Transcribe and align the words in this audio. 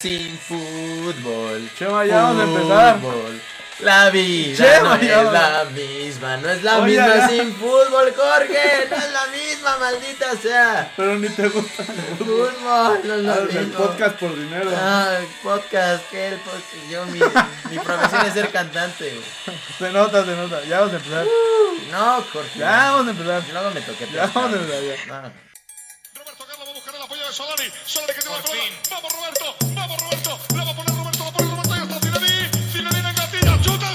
Sin 0.00 0.38
fútbol. 0.38 1.68
Chema, 1.76 2.06
ya 2.06 2.22
vamos 2.22 2.40
a 2.40 2.44
empezar. 2.44 2.98
La 3.80 4.10
vida 4.10 4.56
Chema, 4.56 4.96
no 4.96 5.02
ya 5.02 5.22
es 5.22 5.32
la 5.32 5.64
misma, 5.72 6.36
no 6.36 6.48
es 6.50 6.62
la 6.62 6.78
Oye, 6.78 6.92
misma 7.00 7.16
ya. 7.16 7.28
sin 7.28 7.52
fútbol, 7.56 8.14
Jorge, 8.16 8.86
no 8.90 8.96
es 8.96 9.12
la 9.12 9.26
misma, 9.26 9.76
maldita 9.78 10.36
sea. 10.36 10.92
Pero 10.96 11.16
ni 11.16 11.28
te 11.30 11.48
gusta. 11.48 11.82
Fútbol, 12.16 12.54
no 12.62 13.14
es 13.14 13.22
lo 13.24 13.34
el 13.42 13.48
mismo. 13.66 13.74
podcast 13.86 14.16
por 14.20 14.36
dinero. 14.36 14.70
Ah, 14.72 15.18
podcast, 15.42 16.08
que 16.10 16.28
el 16.28 16.36
podcast. 16.36 16.88
Yo, 16.88 17.04
mi, 17.06 17.18
mi 17.70 17.78
profesión 17.80 18.24
es 18.24 18.34
ser 18.34 18.52
cantante. 18.52 19.10
güey. 19.10 19.58
Se 19.80 19.90
nota, 19.90 20.24
se 20.24 20.36
nota. 20.36 20.62
Ya 20.62 20.78
vamos 20.78 20.94
a 20.94 20.96
empezar. 20.98 21.26
No, 21.90 22.22
Jorge. 22.32 22.56
Ya 22.56 22.92
vamos 22.92 23.08
a 23.08 23.10
empezar. 23.10 23.42
Luego 23.52 23.70
me 23.72 23.80
toqué. 23.80 24.06
Ya 24.14 24.26
vamos 24.32 24.52
a 24.52 24.56
empezar. 24.62 24.80
ya. 25.08 25.22
No. 25.22 25.47
De 27.28 27.34
Solari. 27.34 27.70
Solari 27.84 28.14
que 28.14 28.20
tiene 28.20 28.36
la 28.36 28.42
pelota. 28.42 28.64
Vamos 28.90 29.12
Roberto, 29.12 29.44
vamos 29.74 30.00
Roberto. 30.00 30.38
La 30.56 30.64
va 30.64 30.70
a 30.70 30.76
poner 30.76 30.94
Roberto, 30.96 31.24
la 31.24 31.32
pone 31.32 31.50
Roberto 31.50 31.74
y 31.76 31.80
está 31.82 32.00
Zinedine. 32.00 32.48
Zinedine 32.72 33.10
engatilla, 33.10 33.60
chuta. 33.60 33.86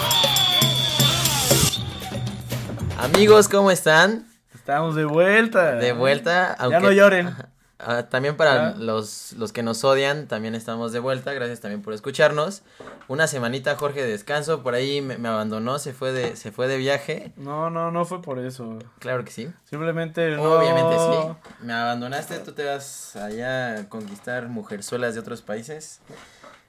Amigos, 3.00 3.50
¿cómo 3.50 3.72
están? 3.72 4.28
Estamos 4.54 4.96
de 4.96 5.06
vuelta. 5.06 5.76
De 5.76 5.94
vuelta. 5.94 6.56
Ya 6.70 6.80
no 6.80 6.92
lloren. 6.92 7.36
Ah, 7.80 8.04
también 8.04 8.38
para 8.38 8.76
los, 8.76 9.34
los 9.34 9.52
que 9.52 9.64
nos 9.64 9.84
odian, 9.84 10.28
también 10.28 10.56
estamos 10.56 10.94
de 10.94 11.00
vuelta. 11.00 11.34
Gracias 11.34 11.60
también 11.60 11.82
por 11.82 11.94
escucharnos. 11.94 12.62
Una 13.08 13.28
semanita 13.28 13.76
Jorge 13.76 14.04
de 14.04 14.12
descanso, 14.12 14.64
por 14.64 14.74
ahí 14.74 15.02
me, 15.02 15.18
me 15.18 15.28
abandonó, 15.28 15.80
se 15.80 15.94
fue 15.94 16.12
de 16.12 16.36
se 16.36 16.52
fue 16.52 16.68
de 16.68 16.78
viaje. 16.78 17.34
No, 17.36 17.70
no, 17.70 17.92
no 17.92 18.06
fue 18.06 18.22
por 18.22 18.40
eso. 18.40 18.80
Claro 19.00 19.26
que 19.26 19.32
sí. 19.32 19.52
Simplemente 19.70 20.36
no. 20.36 20.44
Obviamente 20.44 20.96
sí. 20.98 21.66
Me 21.66 21.74
abandonaste, 21.74 22.40
tú 22.40 22.54
te 22.54 22.64
vas 22.64 23.16
allá 23.16 23.80
a 23.80 23.90
conquistar 23.90 24.48
mujerzuelas 24.48 25.16
de 25.16 25.20
otros 25.20 25.42
países. 25.42 26.00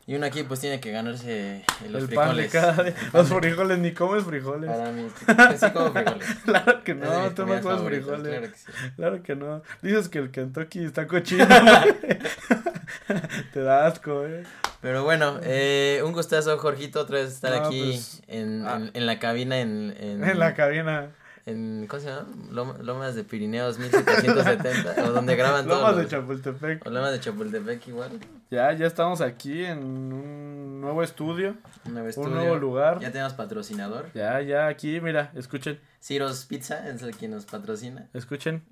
Y 0.07 0.15
uno 0.17 0.27
aquí 0.27 0.43
pues 0.43 0.61
tiene 0.61 0.81
que 0.81 0.91
ganarse 0.91 1.65
los 1.89 2.03
El 2.03 2.09
pan 2.15 2.37
de 2.37 2.49
frijoles. 2.49 2.53
cada 2.53 2.83
día. 2.83 2.95
Los 3.13 3.29
frijoles, 3.29 3.79
ni 3.79 3.93
comes 3.93 4.25
frijoles. 4.25 4.71
Para 4.71 4.91
mí, 4.93 5.09
sí 5.57 5.71
como 5.73 5.93
frijoles. 5.93 6.27
Claro 6.45 6.85
que 6.85 6.95
no, 6.95 7.31
tú 7.35 7.47
no 7.47 7.61
comes 7.63 7.83
frijoles. 7.83 8.23
Claro 8.23 8.51
que 8.51 8.57
sí. 8.59 8.73
Claro 8.97 9.23
que 9.23 9.37
no. 9.37 9.63
Dices 9.81 10.09
que 10.11 10.19
el 10.19 10.31
Kentucky 10.31 10.85
está 10.85 11.07
cochino. 11.07 11.47
Te 13.53 13.61
da 13.61 13.87
asco, 13.87 14.27
eh. 14.27 14.45
Pero 14.81 15.05
bueno, 15.05 15.39
eh, 15.43 16.03
un 16.05 16.13
gustazo, 16.13 16.59
Jorgito, 16.59 17.01
otra 17.01 17.19
vez 17.21 17.33
estar 17.33 17.53
No, 17.53 17.67
aquí 17.67 17.93
pues, 17.93 18.23
en, 18.27 18.67
ah. 18.67 18.77
en, 18.77 18.91
en 18.93 19.07
la 19.07 19.19
cabina 19.19 19.61
en, 19.61 19.95
en, 19.99 20.23
En 20.23 20.39
la 20.39 20.55
cabina. 20.55 21.09
En- 21.47 21.87
¿cómo 21.89 22.01
se 22.01 22.09
llama? 22.09 22.27
Loma- 22.51 22.77
Lomas 22.83 23.15
de 23.15 23.25
Pirineos 23.25 23.79
1770, 23.79 25.05
o 25.05 25.13
donde 25.13 25.37
graban 25.37 25.67
todos 25.67 25.81
Lomas 25.81 25.97
de 25.97 26.09
Chapultepec. 26.09 26.87
o 26.87 26.91
Lomas 26.91 27.13
de 27.13 27.21
Chapultepec 27.21 27.87
igual, 27.89 28.11
Ya, 28.51 28.73
ya 28.73 28.87
estamos 28.87 29.21
aquí 29.21 29.65
en 29.65 29.79
un 29.79 30.81
nuevo 30.81 31.03
estudio. 31.03 31.57
un 31.87 31.93
nuevo 31.93 32.05
Un 32.07 32.11
estudio. 32.11 32.29
nuevo 32.31 32.57
lugar. 32.57 33.01
Ya 33.01 33.11
tenemos 33.13 33.35
patrocinador. 33.35 34.11
Ya, 34.15 34.41
ya, 34.41 34.67
aquí, 34.69 35.01
mira, 35.01 35.33
escuchen, 35.35 35.79
Ciro's 36.03 36.45
Pizza 36.47 36.89
es 36.89 37.03
el 37.03 37.17
que 37.17 37.29
nos 37.29 37.45
patrocina. 37.45 38.09
escuchen. 38.15 38.63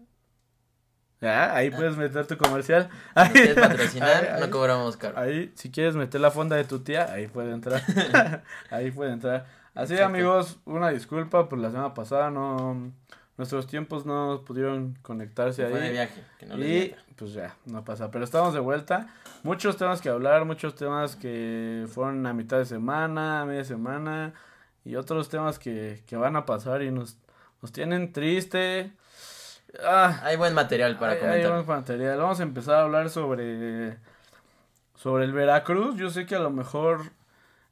Ya, 1.21 1.55
ahí 1.55 1.71
puedes 1.71 1.97
meter 1.97 2.27
tu 2.27 2.37
comercial. 2.37 2.89
Si 2.91 2.99
Ahí, 3.15 3.29
nos 3.29 3.33
quieres 3.33 3.55
patrocinar, 3.69 4.25
ahí, 4.35 4.41
no 4.41 4.51
cobramos 4.51 4.97
caro. 4.97 5.17
Ahí, 5.19 5.53
si 5.55 5.71
quieres 5.71 5.95
meter 5.95 6.21
la 6.21 6.33
fonda 6.33 6.57
de 6.57 6.65
tu 6.65 6.81
tía, 6.81 7.13
ahí 7.13 7.29
puede 7.29 7.53
entrar. 7.53 7.81
ahí 8.71 8.91
puede 8.91 9.13
entrar. 9.13 9.47
Así, 9.75 9.95
Exacto. 9.95 10.15
amigos, 10.15 10.59
una 10.67 10.91
disculpa 10.91 11.49
por 11.49 11.59
la 11.59 11.71
semana 11.71 11.95
pasada, 11.95 12.31
no. 12.31 12.93
Nuestros 13.39 13.67
tiempos 13.67 14.05
no 14.05 14.43
pudieron 14.47 14.99
conectarse 15.03 15.65
ahí. 15.65 15.73
de 15.73 15.91
viaje, 15.91 16.23
que 16.39 16.47
no 16.47 16.57
le 16.57 16.69
y 16.69 16.97
pues 17.17 17.33
ya, 17.33 17.57
no 17.65 17.83
pasa. 17.85 18.11
Pero 18.11 18.25
estamos 18.25 18.53
de 18.53 18.61
vuelta. 18.61 19.09
Muchos 19.43 19.77
temas 19.79 20.03
que 20.03 20.11
hablar, 20.11 20.45
muchos 20.45 20.75
temas 20.75 21.17
que 21.17 21.87
fueron 21.93 22.27
a 22.27 22.35
mitad 22.35 22.59
de 22.59 22.67
semana, 22.67 23.41
a 23.41 23.45
media 23.47 23.65
semana. 23.65 24.35
Y 24.85 24.97
otros 24.97 25.29
temas 25.31 25.59
que, 25.59 26.03
que 26.07 26.17
van 26.17 26.37
a 26.37 26.45
pasar 26.45 26.83
y 26.83 26.91
nos, 26.91 27.17
nos 27.63 27.73
tienen 27.73 28.13
triste. 28.13 28.93
Ah, 29.83 30.21
Hay 30.25 30.37
buen 30.37 30.53
material 30.55 30.99
para 30.99 31.13
hay- 31.13 31.19
hay 31.19 31.25
comentar. 31.43 31.65
buen 31.65 31.67
material. 31.79 32.19
Vamos 32.19 32.41
a 32.41 32.43
empezar 32.43 32.75
a 32.75 32.83
hablar 32.83 33.09
sobre, 33.09 33.97
sobre 34.95 35.25
el 35.25 35.33
Veracruz. 35.33 35.97
Yo 35.97 36.11
sé 36.11 36.27
que 36.27 36.35
a 36.35 36.41
lo 36.41 36.51
mejor 36.51 37.01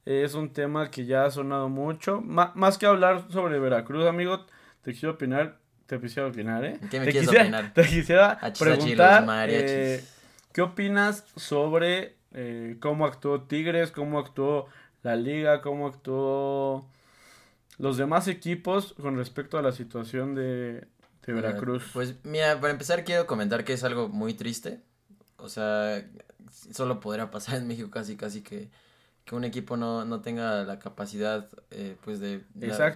es 0.05 0.35
un 0.35 0.53
tema 0.53 0.91
que 0.91 1.07
ya 1.07 1.25
ha 1.25 1.31
sonado 1.31 1.69
mucho. 1.69 2.21
Ma- 2.21 2.53
más 2.55 2.79
que 2.79 2.87
hablar 2.87 3.27
sobre 3.31 3.59
Veracruz, 3.59 4.07
amigo, 4.07 4.47
te 4.83 4.93
quisiera 4.93 5.15
opinar. 5.15 5.59
Te 5.87 6.01
quisiera 6.01 6.29
opinar, 6.29 6.65
¿eh? 6.65 6.79
¿Qué 6.91 7.01
me 7.01 7.07
te 7.07 7.11
quieres 7.13 7.29
quisiera, 7.29 7.43
opinar? 7.45 7.73
Te 7.75 7.83
quisiera 7.83 8.39
Achis, 8.41 8.59
preguntar 8.61 9.27
eh, 9.49 10.05
¿qué 10.53 10.63
opinas 10.63 11.25
sobre 11.37 12.15
eh, 12.33 12.77
cómo 12.81 13.07
actuó 13.07 13.43
Tigres, 13.43 13.91
cómo 13.91 14.19
actuó 14.21 14.69
la 15.03 15.17
liga, 15.17 15.61
cómo 15.63 15.89
actuó 15.89 16.87
los 17.79 17.97
demás 17.97 18.29
equipos 18.29 18.95
con 19.01 19.17
respecto 19.17 19.59
a 19.59 19.63
la 19.63 19.73
situación 19.73 20.35
de, 20.35 20.87
de 21.27 21.33
Veracruz? 21.33 21.91
Pues 21.93 22.15
mira, 22.25 22.61
para 22.61 22.73
empezar 22.73 23.05
quiero 23.05 23.27
comentar 23.27 23.65
que 23.65 23.73
es 23.73 23.83
algo 23.85 24.09
muy 24.09 24.35
triste. 24.35 24.81
O 25.39 25.49
sea, 25.49 26.05
solo 26.73 27.01
podría 27.01 27.31
pasar 27.33 27.57
en 27.57 27.67
México 27.67 27.91
casi 27.91 28.17
casi 28.17 28.43
que, 28.43 28.69
que 29.31 29.37
un 29.37 29.45
equipo 29.45 29.77
no, 29.77 30.05
no 30.05 30.21
tenga 30.23 30.65
la 30.65 30.81
capacidad 30.81 31.47
eh, 31.71 31.95
pues 32.05 32.19
de, 32.19 32.41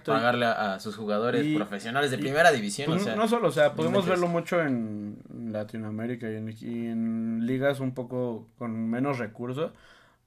pagarle 0.05 0.45
a, 0.45 0.73
a 0.73 0.79
sus 0.81 0.97
jugadores 0.97 1.45
Y- 1.45 1.55
profesionales 1.55 2.11
de 2.11 2.17
y- 2.17 2.19
primera 2.19 2.51
división. 2.51 2.87
Pues 2.89 3.03
o 3.03 3.05
sea, 3.05 3.15
no 3.15 3.25
solo, 3.29 3.47
o 3.47 3.51
sea, 3.53 3.71
podemos 3.73 4.05
verlo 4.05 4.27
mucho 4.27 4.61
en 4.61 5.17
Latinoamérica 5.53 6.29
y 6.29 6.35
en, 6.35 6.49
y 6.59 6.87
en 6.87 7.45
ligas 7.47 7.79
un 7.79 7.93
poco 7.93 8.49
con 8.57 8.89
menos 8.89 9.17
recursos, 9.17 9.71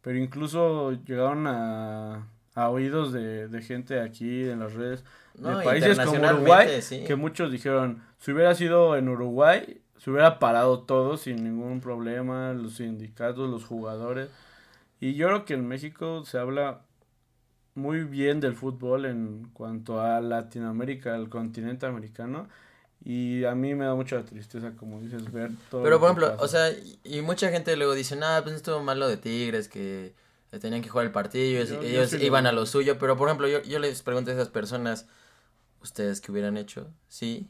pero 0.00 0.16
incluso 0.16 0.92
llegaron 1.04 1.46
a, 1.46 2.26
a 2.54 2.70
oídos 2.70 3.12
de, 3.12 3.48
de 3.48 3.60
gente 3.60 4.00
aquí 4.00 4.48
en 4.48 4.60
las 4.60 4.72
redes 4.72 5.04
No, 5.38 5.58
de 5.58 5.62
países 5.62 5.98
como 6.00 6.26
Uruguay, 6.26 6.80
sí. 6.80 7.04
que 7.06 7.16
muchos 7.16 7.52
dijeron, 7.52 8.02
si 8.18 8.32
hubiera 8.32 8.54
sido 8.54 8.96
en 8.96 9.10
Uruguay, 9.10 9.82
se 9.98 10.10
hubiera 10.10 10.38
parado 10.38 10.78
todo 10.84 11.18
sin 11.18 11.44
ningún 11.44 11.82
problema, 11.82 12.54
los 12.54 12.76
sindicatos, 12.76 13.50
los 13.50 13.66
jugadores. 13.66 14.30
Y 15.00 15.14
yo 15.14 15.28
creo 15.28 15.44
que 15.44 15.54
en 15.54 15.66
México 15.66 16.24
se 16.24 16.38
habla 16.38 16.82
muy 17.74 18.02
bien 18.04 18.40
del 18.40 18.54
fútbol 18.54 19.06
en 19.06 19.48
cuanto 19.52 20.00
a 20.00 20.20
Latinoamérica, 20.20 21.14
al 21.14 21.28
continente 21.28 21.86
americano. 21.86 22.48
Y 23.04 23.44
a 23.44 23.54
mí 23.54 23.74
me 23.76 23.84
da 23.84 23.94
mucha 23.94 24.24
tristeza, 24.24 24.72
como 24.76 25.00
dices, 25.00 25.30
ver 25.30 25.52
todo. 25.70 25.84
Pero 25.84 26.00
por 26.00 26.08
ejemplo, 26.08 26.30
pasa. 26.32 26.42
o 26.42 26.48
sea, 26.48 26.70
y, 27.04 27.20
mucha 27.22 27.48
gente 27.50 27.76
luego 27.76 27.94
dice, 27.94 28.16
nada, 28.16 28.42
pues 28.42 28.56
estuvo 28.56 28.82
mal 28.82 28.98
lo 28.98 29.06
de 29.06 29.16
Tigres, 29.16 29.68
que 29.68 30.14
tenían 30.60 30.82
que 30.82 30.88
jugar 30.88 31.06
el 31.06 31.12
partido, 31.12 31.44
ellos, 31.62 31.70
Yo- 32.10 32.18
lo- 32.18 32.24
iban 32.24 32.46
a 32.48 32.52
lo 32.52 32.66
suyo, 32.66 32.98
pero 32.98 33.16
por 33.16 33.28
ejemplo, 33.28 33.46
yo, 33.46 33.62
yo 33.62 33.78
les 33.78 34.02
pregunto 34.02 34.32
a 34.32 34.34
esas 34.34 34.48
personas, 34.48 35.06
¿ustedes 35.80 36.20
qué 36.20 36.32
hubieran 36.32 36.56
hecho? 36.56 36.90
¿Sí? 37.06 37.48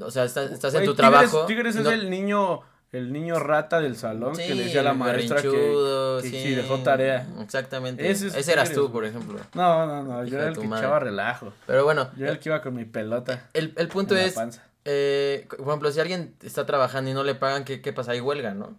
O 0.00 0.10
sea, 0.10 0.24
estás, 0.24 0.50
estás 0.50 0.74
en 0.74 0.84
tu 0.84 0.92
Tigres- 0.94 0.96
trabajo. 0.96 1.46
Tigres 1.46 1.76
es 1.76 1.86
el 1.86 2.10
niño, 2.10 2.60
el 2.92 3.12
niño 3.12 3.38
rata 3.38 3.80
del 3.80 3.96
salón 3.96 4.34
que 4.36 4.54
le 4.54 4.64
decía 4.64 4.80
a 4.80 4.84
la 4.84 4.94
maestra 4.94 5.40
que, 5.42 5.48
que 5.50 6.20
sí, 6.28 6.42
sí 6.42 6.54
dejó 6.54 6.78
tarea. 6.78 7.26
Exactamente. 7.40 8.10
Ese 8.10 8.26
Ese, 8.28 8.40
es 8.40 8.48
eras 8.48 8.68
Tigres, 8.70 8.86
tú, 8.86 8.92
por 8.92 9.04
ejemplo. 9.04 9.38
No, 9.54 9.86
no, 9.86 10.02
no, 10.02 10.24
yo 10.24 10.38
era 10.38 10.48
el 10.48 10.58
que 10.58 10.66
madre. 10.66 10.84
echaba 10.84 10.98
relajo. 11.00 11.52
Pero 11.66 11.84
bueno, 11.84 12.10
Yo 12.16 12.24
era 12.24 12.32
el 12.32 12.38
que 12.40 12.48
iba 12.48 12.60
con 12.62 12.74
mi 12.74 12.84
pelota. 12.84 13.48
el, 13.54 13.72
el 13.76 13.88
punto 13.88 14.14
en 14.16 14.22
la 14.22 14.26
es, 14.26 14.34
panza. 14.34 14.64
eh, 14.84 15.46
por 15.56 15.68
ejemplo, 15.68 15.90
si 15.92 16.00
alguien 16.00 16.34
está 16.42 16.66
trabajando 16.66 17.10
y 17.10 17.14
no 17.14 17.22
le 17.22 17.34
pagan, 17.36 17.64
¿qué, 17.64 17.80
qué 17.80 17.92
pasa? 17.92 18.12
Hay 18.12 18.20
huelga, 18.20 18.54
¿no? 18.54 18.74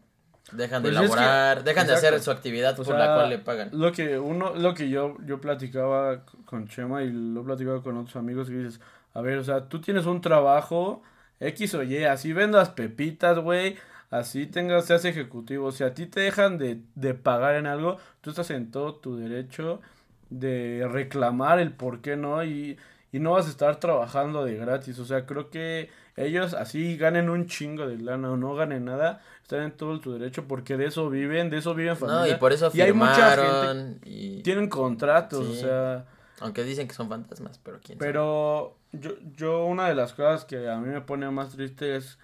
Dejan 0.51 0.83
de 0.83 0.89
Pues 0.89 1.01
es 1.03 1.09
que- 1.09 1.13
elaborar, 1.15 1.63
dejan 1.63 1.87
de 1.87 1.93
hacer 1.93 2.19
su 2.19 2.29
actividad 2.31 2.73
O 2.73 2.83
por 2.83 2.87
sea, 2.87 2.97
la 2.97 3.15
cual 3.15 3.29
le 3.29 3.37
pagan. 3.39 3.69
Lo 3.71 3.93
que 3.93 4.19
uno, 4.19 4.53
lo 4.55 4.73
que 4.73 4.89
yo, 4.89 5.15
yo 5.25 5.39
platicaba 5.39 6.25
con 6.45 6.67
Chema 6.67 7.03
y 7.03 7.09
lo 7.11 7.41
he 7.41 7.43
platicado 7.45 7.81
con 7.81 7.95
otros 7.95 8.17
amigos 8.17 8.49
que 8.49 8.55
dices, 8.55 8.81
a 9.13 9.21
ver, 9.21 9.37
o 9.37 9.43
sea, 9.45 9.69
tú 9.69 9.79
tienes 9.79 10.05
un 10.05 10.19
trabajo 10.19 11.01
X 11.39 11.73
o 11.75 11.83
Y, 11.83 12.03
así 12.03 12.33
vendas 12.33 12.69
pepitas, 12.69 13.39
güey, 13.39 13.77
así 14.11 14.45
tengas, 14.45 14.85
seas 14.85 15.03
ejecutivo, 15.05 15.71
si 15.71 15.83
a 15.83 15.93
ti 15.95 16.05
te 16.05 16.19
dejan 16.19 16.57
de, 16.59 16.81
de 16.95 17.13
pagar 17.15 17.55
en 17.55 17.65
algo, 17.65 17.97
tú 18.21 18.29
estás 18.29 18.51
en 18.51 18.69
todo 18.69 18.95
tu 18.95 19.17
derecho 19.17 19.81
de 20.29 20.87
reclamar 20.89 21.59
el 21.59 21.71
por 21.73 22.01
qué 22.01 22.15
no 22.15 22.43
y, 22.43 22.77
y 23.11 23.19
no 23.19 23.31
vas 23.31 23.47
a 23.47 23.49
estar 23.49 23.79
trabajando 23.79 24.45
de 24.45 24.55
gratis, 24.57 24.99
o 24.99 25.05
sea, 25.05 25.25
creo 25.25 25.49
que 25.49 25.89
ellos 26.17 26.53
así 26.53 26.97
ganen 26.97 27.29
un 27.29 27.47
chingo 27.47 27.87
de 27.87 27.97
lana 27.97 28.31
o 28.31 28.37
no 28.37 28.53
ganen 28.53 28.85
nada, 28.85 29.21
están 29.41 29.61
en 29.63 29.71
todo 29.71 29.99
tu 29.99 30.13
derecho 30.13 30.45
porque 30.47 30.77
de 30.77 30.85
eso 30.85 31.09
viven, 31.09 31.49
de 31.49 31.57
eso 31.57 31.73
viven 31.73 31.93
No, 31.99 32.07
familia. 32.07 32.35
y 32.35 32.39
por 32.39 32.53
eso 32.53 32.69
Y 32.73 32.81
hay 32.81 32.93
mucha 32.93 33.35
gente. 33.35 34.09
Y, 34.09 34.41
tienen 34.43 34.67
contratos, 34.69 35.45
Sí. 35.45 35.51
o 35.51 35.55
sea, 35.55 36.05
Aunque 36.41 36.63
dicen 36.63 36.87
que 36.87 36.93
son 36.93 37.07
fantasmas, 37.09 37.59
pero 37.63 37.79
quién 37.83 37.97
sabe. 37.97 38.11
pero 38.11 38.75
yo, 38.91 39.11
yo 39.37 39.65
una 39.65 39.87
de 39.87 39.95
las 39.95 40.13
cosas 40.13 40.43
que 40.45 40.69
a 40.69 40.77
mí 40.77 40.89
me 40.89 41.01
pone 41.01 41.29
más 41.31 41.51
triste 41.51 41.95
es 41.95 42.17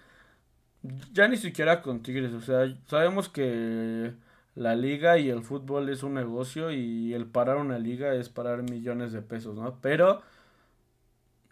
ya 1.12 1.28
ni 1.28 1.36
siquiera 1.36 1.82
con 1.82 2.02
Tigres, 2.02 2.32
o 2.32 2.40
sea, 2.40 2.74
sabemos 2.86 3.28
que 3.28 4.12
la 4.54 4.74
liga 4.74 5.18
y 5.18 5.30
el 5.30 5.42
fútbol 5.42 5.88
es 5.88 6.02
un 6.02 6.14
negocio 6.14 6.70
y 6.70 7.14
el 7.14 7.26
parar 7.26 7.56
una 7.56 7.78
liga 7.78 8.14
es 8.14 8.28
parar 8.28 8.62
millones 8.62 9.12
de 9.12 9.22
pesos, 9.22 9.56
¿no? 9.56 9.78
Pero, 9.80 10.22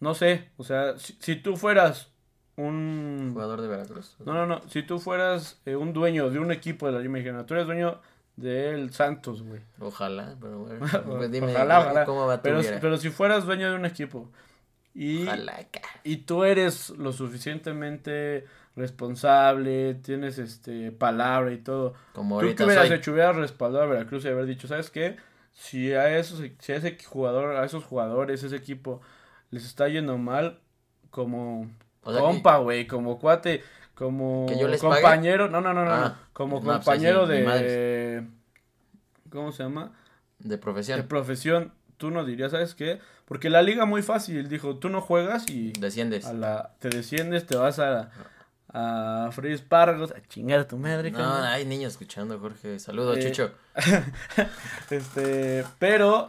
no 0.00 0.14
sé, 0.14 0.50
o 0.56 0.64
sea, 0.64 0.98
si, 0.98 1.16
si 1.20 1.36
tú 1.36 1.56
fueras 1.56 2.10
un... 2.56 3.30
Jugador 3.32 3.60
de 3.60 3.68
Veracruz. 3.68 4.16
No, 4.24 4.32
no, 4.32 4.46
no, 4.46 4.62
si 4.68 4.82
tú 4.82 4.98
fueras 4.98 5.60
eh, 5.66 5.76
un 5.76 5.92
dueño 5.92 6.30
de 6.30 6.38
un 6.38 6.50
equipo 6.50 6.86
de 6.86 6.92
la 6.92 6.98
Liga 6.98 7.10
Mexicana, 7.12 7.46
tú 7.46 7.54
eres 7.54 7.66
dueño 7.66 8.00
del 8.36 8.92
Santos, 8.92 9.42
güey. 9.42 9.60
Ojalá, 9.78 10.36
pero 10.40 10.60
bueno. 10.60 10.86
pues 11.06 11.30
dime, 11.30 11.52
ojalá, 11.52 11.80
ojalá. 11.80 12.04
¿cómo 12.04 12.26
va 12.26 12.38
tu 12.38 12.42
pero, 12.42 12.60
vida? 12.60 12.78
pero 12.80 12.96
si 12.96 13.10
fueras 13.10 13.46
dueño 13.46 13.70
de 13.70 13.76
un 13.76 13.86
equipo 13.86 14.30
y, 14.94 15.24
Ojalá, 15.24 15.66
y 16.04 16.16
tú 16.18 16.44
eres 16.44 16.90
lo 16.90 17.12
suficientemente 17.12 18.46
responsable, 18.76 19.94
tienes 19.94 20.38
este 20.38 20.92
palabra 20.92 21.52
y 21.52 21.58
todo, 21.58 21.94
Como 22.12 22.40
¿tú 22.40 22.54
qué 22.54 22.64
hubieras 22.64 22.88
soy. 22.88 22.96
hecho? 22.98 23.12
Hubieras 23.12 23.36
respaldado 23.36 23.84
a 23.84 23.86
Veracruz 23.86 24.24
y 24.24 24.28
haber 24.28 24.46
dicho, 24.46 24.68
¿sabes 24.68 24.90
qué? 24.90 25.16
Si 25.52 25.92
a 25.94 26.18
esos, 26.18 26.42
si 26.58 26.72
a 26.72 26.76
ese 26.76 26.96
jugador, 27.04 27.56
a 27.56 27.64
esos 27.64 27.84
jugadores, 27.84 28.42
ese 28.42 28.56
equipo 28.56 29.00
les 29.50 29.64
está 29.64 29.88
yendo 29.88 30.18
mal, 30.18 30.60
como 31.10 31.70
O 32.02 32.12
sea, 32.12 32.20
compa, 32.20 32.58
güey, 32.58 32.86
como 32.86 33.18
cuate, 33.18 33.62
como 33.94 34.44
¿Que 34.46 34.58
yo 34.58 34.68
les 34.68 34.82
pague? 34.82 35.00
compañero, 35.00 35.48
no, 35.48 35.60
no, 35.62 35.72
no, 35.72 35.84
no, 35.86 35.90
Ah, 35.92 36.20
como 36.34 36.56
no, 36.58 36.64
pues, 36.64 36.76
compañero 36.76 37.26
sí, 37.26 37.32
de, 37.32 38.26
¿cómo 39.30 39.52
se 39.52 39.62
llama? 39.62 39.92
De 40.38 40.50
De 40.50 40.58
profesión. 40.58 41.06
profesión, 41.08 41.72
tú 41.96 42.10
no 42.10 42.24
dirías, 42.26 42.50
¿sabes 42.52 42.74
qué? 42.74 43.00
Porque 43.24 43.48
la 43.48 43.62
liga 43.62 43.86
muy 43.86 44.02
fácil, 44.02 44.48
dijo, 44.48 44.76
tú 44.76 44.90
no 44.90 45.00
juegas 45.00 45.48
y 45.48 45.72
Desciendes. 45.72 46.26
a 46.26 46.34
la, 46.34 46.74
te 46.78 46.90
desciendes, 46.90 47.46
te 47.46 47.56
vas 47.56 47.78
a, 47.78 48.10
a 48.68 49.30
freír 49.32 49.54
espárragos, 49.54 50.12
a 50.12 50.20
chingar 50.28 50.60
a 50.60 50.68
tu 50.68 50.76
madre, 50.76 51.10
No, 51.10 51.34
hay 51.34 51.64
niños 51.64 51.92
escuchando, 51.92 52.38
Jorge. 52.38 52.78
Saludos, 52.78 53.18
Eh, 53.18 53.30
Chucho. 53.30 53.52
Este, 54.90 55.64
pero 55.78 56.28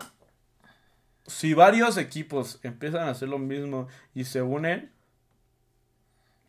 si 1.26 1.54
varios 1.54 1.98
equipos 1.98 2.60
empiezan 2.64 3.08
a 3.08 3.12
hacer 3.12 3.30
lo 3.30 3.40
mismo 3.40 3.88
y 4.14 4.24
se 4.24 4.42
unen, 4.42 4.92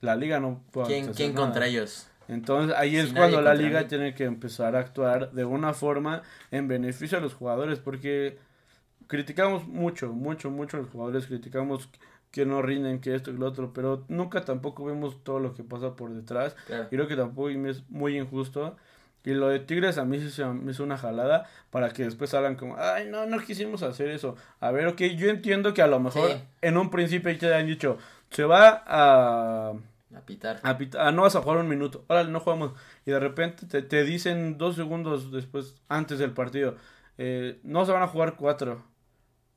la 0.00 0.14
liga 0.14 0.38
no 0.40 0.62
puede 0.70 0.88
¿Quién, 0.88 1.12
quién 1.12 1.32
contra 1.32 1.66
ellos? 1.66 2.08
Entonces 2.28 2.76
ahí 2.76 2.96
es 2.96 3.08
Si 3.08 3.14
cuando 3.14 3.40
la 3.40 3.54
liga 3.54 3.88
tiene 3.88 4.14
que 4.14 4.24
empezar 4.24 4.76
a 4.76 4.80
actuar 4.80 5.32
de 5.32 5.44
una 5.44 5.72
forma 5.72 6.22
en 6.50 6.68
beneficio 6.68 7.18
a 7.18 7.20
los 7.20 7.34
jugadores, 7.34 7.78
porque 7.80 8.38
criticamos 9.06 9.66
mucho, 9.66 10.12
mucho, 10.12 10.50
mucho 10.50 10.76
a 10.76 10.80
los 10.80 10.90
jugadores, 10.90 11.26
criticamos 11.26 11.88
que 12.30 12.44
no 12.46 12.62
rinden, 12.62 13.00
que 13.00 13.14
esto 13.14 13.30
y 13.30 13.34
lo 13.36 13.46
otro, 13.46 13.72
pero 13.72 14.04
nunca 14.08 14.44
tampoco 14.44 14.84
vemos 14.84 15.22
todo 15.24 15.40
lo 15.40 15.54
que 15.54 15.64
pasa 15.64 15.96
por 15.96 16.10
detrás. 16.10 16.54
Claro. 16.66 16.84
Y 16.84 16.88
creo 16.96 17.08
que 17.08 17.16
tampoco 17.16 17.48
es 17.50 17.88
muy 17.88 18.18
injusto. 18.18 18.76
Y 19.24 19.32
lo 19.34 19.48
de 19.48 19.58
Tigres 19.60 19.98
a 19.98 20.04
mí 20.04 20.20
sí 20.20 20.30
se 20.30 20.44
me 20.46 20.70
hizo 20.70 20.84
una 20.84 20.96
jalada 20.96 21.46
para 21.70 21.90
que 21.90 22.04
después 22.04 22.30
salgan 22.30 22.54
como, 22.56 22.76
ay, 22.78 23.08
no, 23.10 23.26
no 23.26 23.38
quisimos 23.40 23.82
hacer 23.82 24.08
eso. 24.08 24.36
A 24.60 24.70
ver, 24.70 24.86
ok, 24.86 25.00
yo 25.16 25.28
entiendo 25.28 25.74
que 25.74 25.82
a 25.82 25.86
lo 25.86 26.00
mejor 26.00 26.30
Sí. 26.30 26.42
en 26.62 26.76
un 26.78 26.90
principio 26.90 27.36
te 27.36 27.52
han 27.54 27.66
dicho, 27.66 27.98
se 28.30 28.44
va 28.44 28.82
a, 28.86 29.72
A 30.16 30.20
pitar. 30.24 30.60
a, 30.62 30.78
ah, 30.98 31.12
no 31.12 31.22
vas 31.22 31.36
a 31.36 31.42
jugar 31.42 31.58
un 31.58 31.68
minuto, 31.68 32.04
órale, 32.08 32.30
no 32.30 32.40
jugamos. 32.40 32.72
Y 33.04 33.10
de 33.10 33.20
repente 33.20 33.66
te, 33.66 33.82
te 33.82 34.04
dicen 34.04 34.56
dos 34.56 34.76
segundos 34.76 35.30
después, 35.32 35.74
antes 35.88 36.18
del 36.20 36.30
partido, 36.32 36.76
eh, 37.18 37.58
no 37.64 37.84
se 37.84 37.92
van 37.92 38.02
a 38.04 38.08
jugar 38.08 38.36
cuatro. 38.36 38.82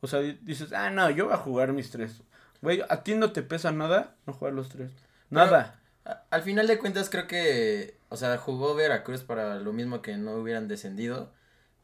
O 0.02 0.08
sea, 0.08 0.20
di- 0.20 0.40
dices, 0.42 0.74
ah, 0.74 0.90
no, 0.90 1.10
yo 1.12 1.26
voy 1.26 1.34
a 1.34 1.38
jugar 1.38 1.72
mis 1.72 1.92
tres. 1.92 2.24
Güey, 2.62 2.81
a 2.90 3.04
ti 3.04 3.16
no 3.16 3.31
te 3.31 3.42
pesa 3.44 3.72
nada 3.72 4.16
no 4.28 4.34
jugar 4.34 4.54
los 4.54 4.69
tres. 4.69 4.92
Nada. 5.30 5.80
A- 6.06 6.24
Al 6.30 6.42
final 6.44 6.68
de 6.68 6.78
cuentas 6.80 7.10
creo 7.10 7.28
que, 7.28 7.98
o 8.10 8.18
sea, 8.18 8.38
jugó 8.38 8.75
Veracruz 8.75 9.22
para 9.24 9.56
lo 9.56 9.74
mismo 9.74 10.02
que 10.02 10.18
no 10.18 10.34
hubieran 10.36 10.68
descendido. 10.68 11.31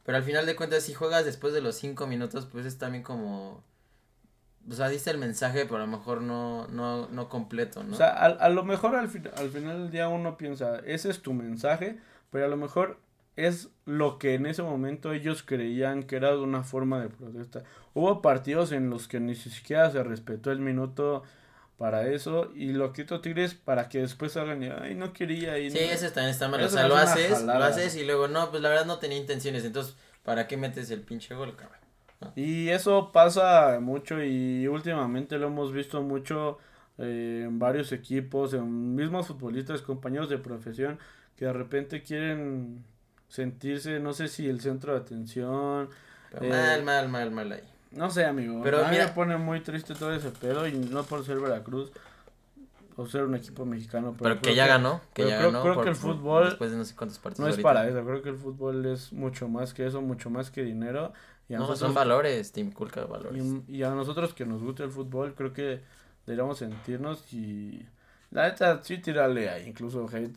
Pero 0.04 0.16
al 0.18 0.24
final 0.24 0.46
de 0.46 0.56
cuentas 0.56 0.84
si 0.84 0.94
juegas 0.94 1.24
después 1.24 1.52
de 1.52 1.60
los 1.60 1.74
cinco 1.76 2.06
minutos, 2.06 2.46
pues 2.50 2.64
es 2.64 2.78
también 2.78 3.02
como, 3.02 3.62
o 4.70 4.72
sea, 4.74 4.88
dice 4.88 5.10
el 5.10 5.18
mensaje, 5.18 5.64
pero 5.66 5.76
a 5.76 5.80
lo 5.80 5.86
mejor 5.86 6.22
no, 6.22 6.66
no, 6.68 7.08
no 7.08 7.28
completo, 7.28 7.82
¿no? 7.84 7.94
O 7.94 7.96
sea, 7.96 8.08
a, 8.12 8.26
a 8.26 8.48
lo 8.48 8.62
mejor 8.64 8.96
al, 8.96 9.08
fin- 9.08 9.28
al 9.36 9.50
final 9.50 9.78
del 9.82 9.90
día 9.90 10.08
uno 10.08 10.38
piensa, 10.38 10.78
ese 10.86 11.10
es 11.10 11.20
tu 11.20 11.34
mensaje, 11.34 11.98
pero 12.30 12.46
a 12.46 12.48
lo 12.48 12.56
mejor 12.56 12.98
es 13.38 13.68
lo 13.86 14.18
que 14.18 14.34
en 14.34 14.46
ese 14.46 14.64
momento 14.64 15.12
ellos 15.12 15.44
creían 15.44 16.02
que 16.02 16.16
era 16.16 16.36
una 16.36 16.64
forma 16.64 17.00
de 17.00 17.08
protesta. 17.08 17.62
Hubo 17.94 18.20
partidos 18.20 18.72
en 18.72 18.90
los 18.90 19.06
que 19.06 19.20
ni 19.20 19.36
siquiera 19.36 19.90
se 19.92 20.02
respetó 20.02 20.50
el 20.50 20.58
minuto 20.58 21.22
para 21.76 22.08
eso 22.08 22.50
y 22.56 22.72
lo 22.72 22.92
quito 22.92 23.20
Tigres 23.20 23.54
para 23.54 23.88
que 23.88 24.00
después 24.00 24.32
salgan 24.32 24.64
y, 24.64 24.66
ay, 24.66 24.96
no 24.96 25.12
quería 25.12 25.56
y 25.56 25.70
sí, 25.70 25.78
no". 25.78 25.84
ese 25.84 26.10
también 26.10 26.30
está 26.30 26.48
mal, 26.48 26.60
o 26.62 26.68
sea, 26.68 26.88
lo 26.88 26.96
haces, 26.96 27.40
lo 27.42 27.52
haces 27.52 27.94
y 27.94 28.04
luego, 28.04 28.26
no, 28.26 28.50
pues 28.50 28.60
la 28.60 28.70
verdad 28.70 28.86
no 28.86 28.98
tenía 28.98 29.18
intenciones, 29.18 29.64
entonces, 29.64 29.94
¿para 30.24 30.48
qué 30.48 30.56
metes 30.56 30.90
el 30.90 31.02
pinche 31.02 31.36
gol, 31.36 31.54
cabrón? 31.54 31.78
Y 32.34 32.70
eso 32.70 33.12
pasa 33.12 33.78
mucho 33.80 34.20
y 34.20 34.66
últimamente 34.66 35.38
lo 35.38 35.46
hemos 35.46 35.72
visto 35.72 36.02
mucho 36.02 36.58
eh, 36.98 37.44
en 37.46 37.60
varios 37.60 37.92
equipos, 37.92 38.52
en 38.54 38.96
mismos 38.96 39.28
futbolistas, 39.28 39.82
compañeros 39.82 40.28
de 40.28 40.38
profesión, 40.38 40.98
que 41.36 41.44
de 41.44 41.52
repente 41.52 42.02
quieren 42.02 42.84
sentirse, 43.28 44.00
no 44.00 44.12
sé 44.12 44.28
si 44.28 44.48
el 44.48 44.60
centro 44.60 44.92
de 44.94 45.00
atención, 45.00 45.88
Eh, 46.40 46.48
mal, 46.48 46.82
mal, 46.84 47.08
mal, 47.08 47.30
mal 47.30 47.52
ahí. 47.52 47.62
no 47.92 48.10
sé 48.10 48.24
amigo, 48.24 48.60
Pero 48.62 48.84
a 48.84 48.90
mí 48.90 48.96
me 48.98 49.08
pone 49.08 49.36
muy 49.36 49.60
triste 49.60 49.94
todo 49.94 50.12
ese 50.14 50.30
pedo 50.30 50.66
y 50.66 50.72
no 50.72 51.02
por 51.04 51.24
ser 51.24 51.38
Veracruz 51.40 51.90
o 52.96 53.06
ser 53.06 53.24
un 53.24 53.34
equipo 53.36 53.64
mexicano, 53.64 54.14
pero, 54.18 54.30
Pero 54.34 54.42
que 54.42 54.54
ya 54.54 54.66
ganó, 54.66 55.00
que 55.14 55.22
ya 55.28 55.38
creo- 55.38 55.52
ganó. 55.52 55.62
creo 55.62 55.74
por- 55.74 55.84
que 55.84 55.90
el 55.90 55.96
fútbol 55.96 56.44
Después 56.46 56.70
de 56.72 56.76
no 56.78 56.84
sé 56.84 56.96
cuántos 56.96 57.18
partidos 57.18 57.40
no 57.40 57.46
es 57.46 57.52
ahorita. 57.54 57.68
para 57.68 57.88
eso, 57.88 58.04
creo 58.04 58.22
que 58.22 58.28
el 58.30 58.36
fútbol 58.36 58.86
es 58.86 59.12
mucho 59.12 59.48
más 59.48 59.72
que 59.72 59.86
eso, 59.86 60.00
mucho 60.02 60.30
más 60.30 60.50
que 60.50 60.62
dinero 60.64 61.12
y 61.48 61.52
No, 61.52 61.60
nosotros 61.60 61.78
son 61.80 61.94
valores, 61.94 62.50
Team 62.52 62.72
Kulka, 62.72 63.04
valores. 63.04 63.40
Y, 63.68 63.76
y 63.78 63.82
a 63.84 63.90
nosotros 63.90 64.34
que 64.34 64.44
nos 64.46 64.62
gusta 64.62 64.82
el 64.84 64.90
fútbol, 64.90 65.34
creo 65.34 65.52
que 65.52 65.80
deberíamos 66.26 66.58
sentirnos 66.58 67.32
y 67.32 67.86
la 68.32 68.48
neta 68.48 68.82
sí 68.82 68.98
tirarle 68.98 69.48
a 69.48 69.60
incluso 69.60 70.06
hate 70.12 70.36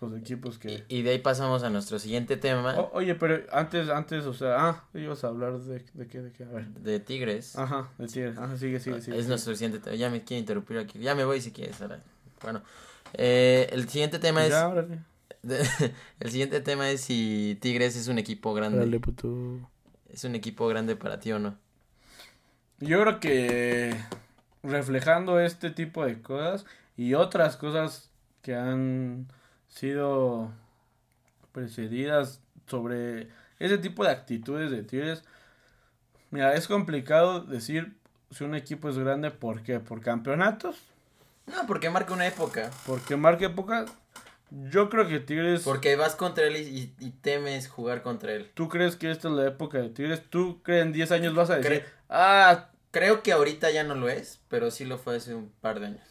los 0.00 0.16
equipos 0.18 0.58
que... 0.58 0.84
Y, 0.88 0.98
y 0.98 1.02
de 1.02 1.10
ahí 1.10 1.18
pasamos 1.18 1.62
a 1.62 1.70
nuestro 1.70 1.98
siguiente 1.98 2.36
tema 2.36 2.78
O- 2.78 2.90
oye, 2.94 3.14
pero 3.14 3.40
antes, 3.52 3.88
antes, 3.88 4.24
o 4.26 4.32
sea, 4.34 4.68
ah, 4.68 4.84
ibas 4.94 5.22
a 5.24 5.28
hablar 5.28 5.58
de, 5.58 5.84
de 5.94 6.06
qué, 6.06 6.20
de 6.22 6.32
qué, 6.32 6.44
a 6.44 6.48
ver. 6.48 6.66
de 6.68 7.00
Tigres. 7.00 7.56
Ajá, 7.56 7.88
de 7.98 8.06
Tigres, 8.06 8.38
ajá, 8.38 8.56
sigue, 8.56 8.80
sigue, 8.80 9.00
sigue. 9.00 9.16
es 9.16 9.22
sigue. 9.22 9.28
nuestro 9.28 9.54
siguiente 9.54 9.78
tema. 9.78 9.96
Ya 9.96 10.10
me 10.10 10.24
quiero 10.24 10.40
interrumpir 10.40 10.78
aquí. 10.78 10.98
Ya 10.98 11.14
me 11.14 11.24
voy 11.24 11.40
si 11.40 11.50
quieres. 11.52 11.80
ahora. 11.82 12.00
Bueno, 12.42 12.62
eh, 13.14 13.68
el 13.72 13.88
siguiente 13.88 14.18
tema 14.18 14.46
Ya, 14.46 14.66
es... 14.66 14.72
órale, 14.72 14.98
el 16.20 16.30
siguiente 16.30 16.60
tema 16.60 16.90
es 16.90 17.00
si 17.00 17.56
Tigres 17.60 17.96
es 17.96 18.08
un 18.08 18.18
equipo 18.18 18.52
grande. 18.54 18.78
órale, 18.78 19.00
puto. 19.00 19.58
Es 20.12 20.24
un 20.24 20.34
equipo 20.34 20.66
grande 20.68 20.96
para 20.96 21.18
ti 21.20 21.32
o 21.32 21.38
no. 21.38 21.56
Yo 22.80 23.00
creo 23.02 23.20
que 23.20 23.94
reflejando 24.62 25.40
este 25.40 25.70
tipo 25.70 26.04
de 26.04 26.20
cosas 26.20 26.64
y 26.96 27.14
otras 27.14 27.56
cosas 27.56 28.10
que 28.42 28.54
han 28.54 29.26
sido 29.70 30.52
precedidas 31.52 32.40
sobre 32.66 33.28
ese 33.58 33.78
tipo 33.78 34.04
de 34.04 34.10
actitudes 34.10 34.70
de 34.70 34.82
Tigres, 34.82 35.24
mira, 36.30 36.54
es 36.54 36.68
complicado 36.68 37.40
decir 37.40 37.94
si 38.30 38.44
un 38.44 38.54
equipo 38.54 38.88
es 38.88 38.98
grande, 38.98 39.30
¿por 39.30 39.62
qué? 39.62 39.80
¿Por 39.80 40.00
campeonatos? 40.00 40.76
No, 41.46 41.66
porque 41.66 41.90
marca 41.90 42.12
una 42.14 42.26
época. 42.26 42.70
¿Porque 42.86 43.16
marca 43.16 43.46
época? 43.46 43.86
Yo 44.70 44.88
creo 44.88 45.08
que 45.08 45.20
Tigres... 45.20 45.62
Porque 45.62 45.96
vas 45.96 46.14
contra 46.14 46.46
él 46.46 46.56
y, 46.56 46.94
y 46.98 47.10
temes 47.10 47.68
jugar 47.68 48.02
contra 48.02 48.32
él. 48.32 48.50
¿Tú 48.54 48.68
crees 48.68 48.96
que 48.96 49.10
esta 49.10 49.28
es 49.28 49.34
la 49.34 49.46
época 49.46 49.78
de 49.78 49.90
Tigres? 49.90 50.22
¿Tú 50.28 50.60
crees 50.62 50.84
en 50.86 50.92
10 50.92 51.12
años 51.12 51.34
vas 51.34 51.50
a 51.50 51.56
decir, 51.56 51.82
Cre- 51.82 51.84
ah, 52.08 52.68
Creo 52.92 53.22
que 53.22 53.32
ahorita 53.32 53.70
ya 53.70 53.84
no 53.84 53.94
lo 53.94 54.08
es, 54.08 54.40
pero 54.48 54.70
sí 54.72 54.84
lo 54.84 54.98
fue 54.98 55.16
hace 55.16 55.34
un 55.34 55.50
par 55.60 55.78
de 55.78 55.86
años. 55.86 56.09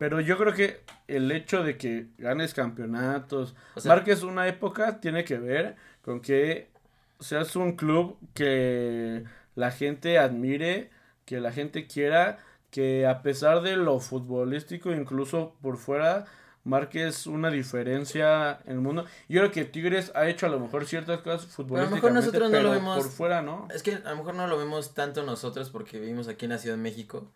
Pero 0.00 0.18
yo 0.22 0.38
creo 0.38 0.54
que 0.54 0.80
el 1.08 1.30
hecho 1.30 1.62
de 1.62 1.76
que 1.76 2.06
ganes 2.16 2.54
campeonatos, 2.54 3.54
O 3.76 3.80
sea- 3.80 3.94
marques 3.94 4.22
una 4.22 4.48
época, 4.48 4.98
tiene 4.98 5.24
que 5.24 5.36
ver 5.38 5.76
con 6.00 6.22
que 6.22 6.70
seas 7.18 7.54
un 7.54 7.76
club 7.76 8.16
que 8.32 9.24
la 9.56 9.70
gente 9.70 10.18
admire, 10.18 10.88
que 11.26 11.38
la 11.38 11.52
gente 11.52 11.86
quiera, 11.86 12.38
que 12.70 13.06
a 13.06 13.20
pesar 13.20 13.60
de 13.60 13.76
lo 13.76 14.00
futbolístico, 14.00 14.90
incluso 14.90 15.54
por 15.60 15.76
fuera, 15.76 16.24
marques 16.64 17.26
una 17.26 17.50
diferencia 17.50 18.60
en 18.64 18.72
el 18.72 18.80
mundo. 18.80 19.04
Yo 19.28 19.40
creo 19.40 19.50
que 19.52 19.66
Tigres 19.66 20.12
ha 20.14 20.28
hecho 20.28 20.46
a 20.46 20.48
lo 20.48 20.60
mejor 20.60 20.86
ciertas 20.86 21.20
cosas 21.20 21.44
futbolísticamente, 21.46 22.10
nosotros 22.14 22.50
no 22.50 22.56
lo 22.56 22.62
pero 22.62 22.70
vemos- 22.70 23.02
por 23.02 23.10
fuera, 23.12 23.42
¿no? 23.42 23.68
Es 23.74 23.82
que 23.82 23.96
a 23.96 24.10
lo 24.12 24.16
mejor 24.16 24.34
no 24.34 24.46
lo 24.46 24.56
vemos 24.56 24.94
tanto 24.94 25.22
nosotros 25.24 25.68
porque 25.68 26.00
vivimos 26.00 26.26
aquí 26.26 26.46
en 26.46 26.52
la 26.52 26.58
Ciudad 26.58 26.76
de 26.76 26.82
México. 26.82 27.30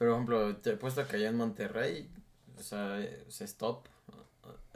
Pero, 0.00 0.12
por 0.12 0.16
ejemplo, 0.16 0.56
te 0.58 0.72
he 0.72 0.76
puesto 0.78 1.06
que 1.06 1.16
allá 1.18 1.28
en 1.30 1.36
Monterrey, 1.36 2.10
o 2.58 2.62
sea, 2.64 2.98
es 3.00 3.40
stop. 3.42 3.86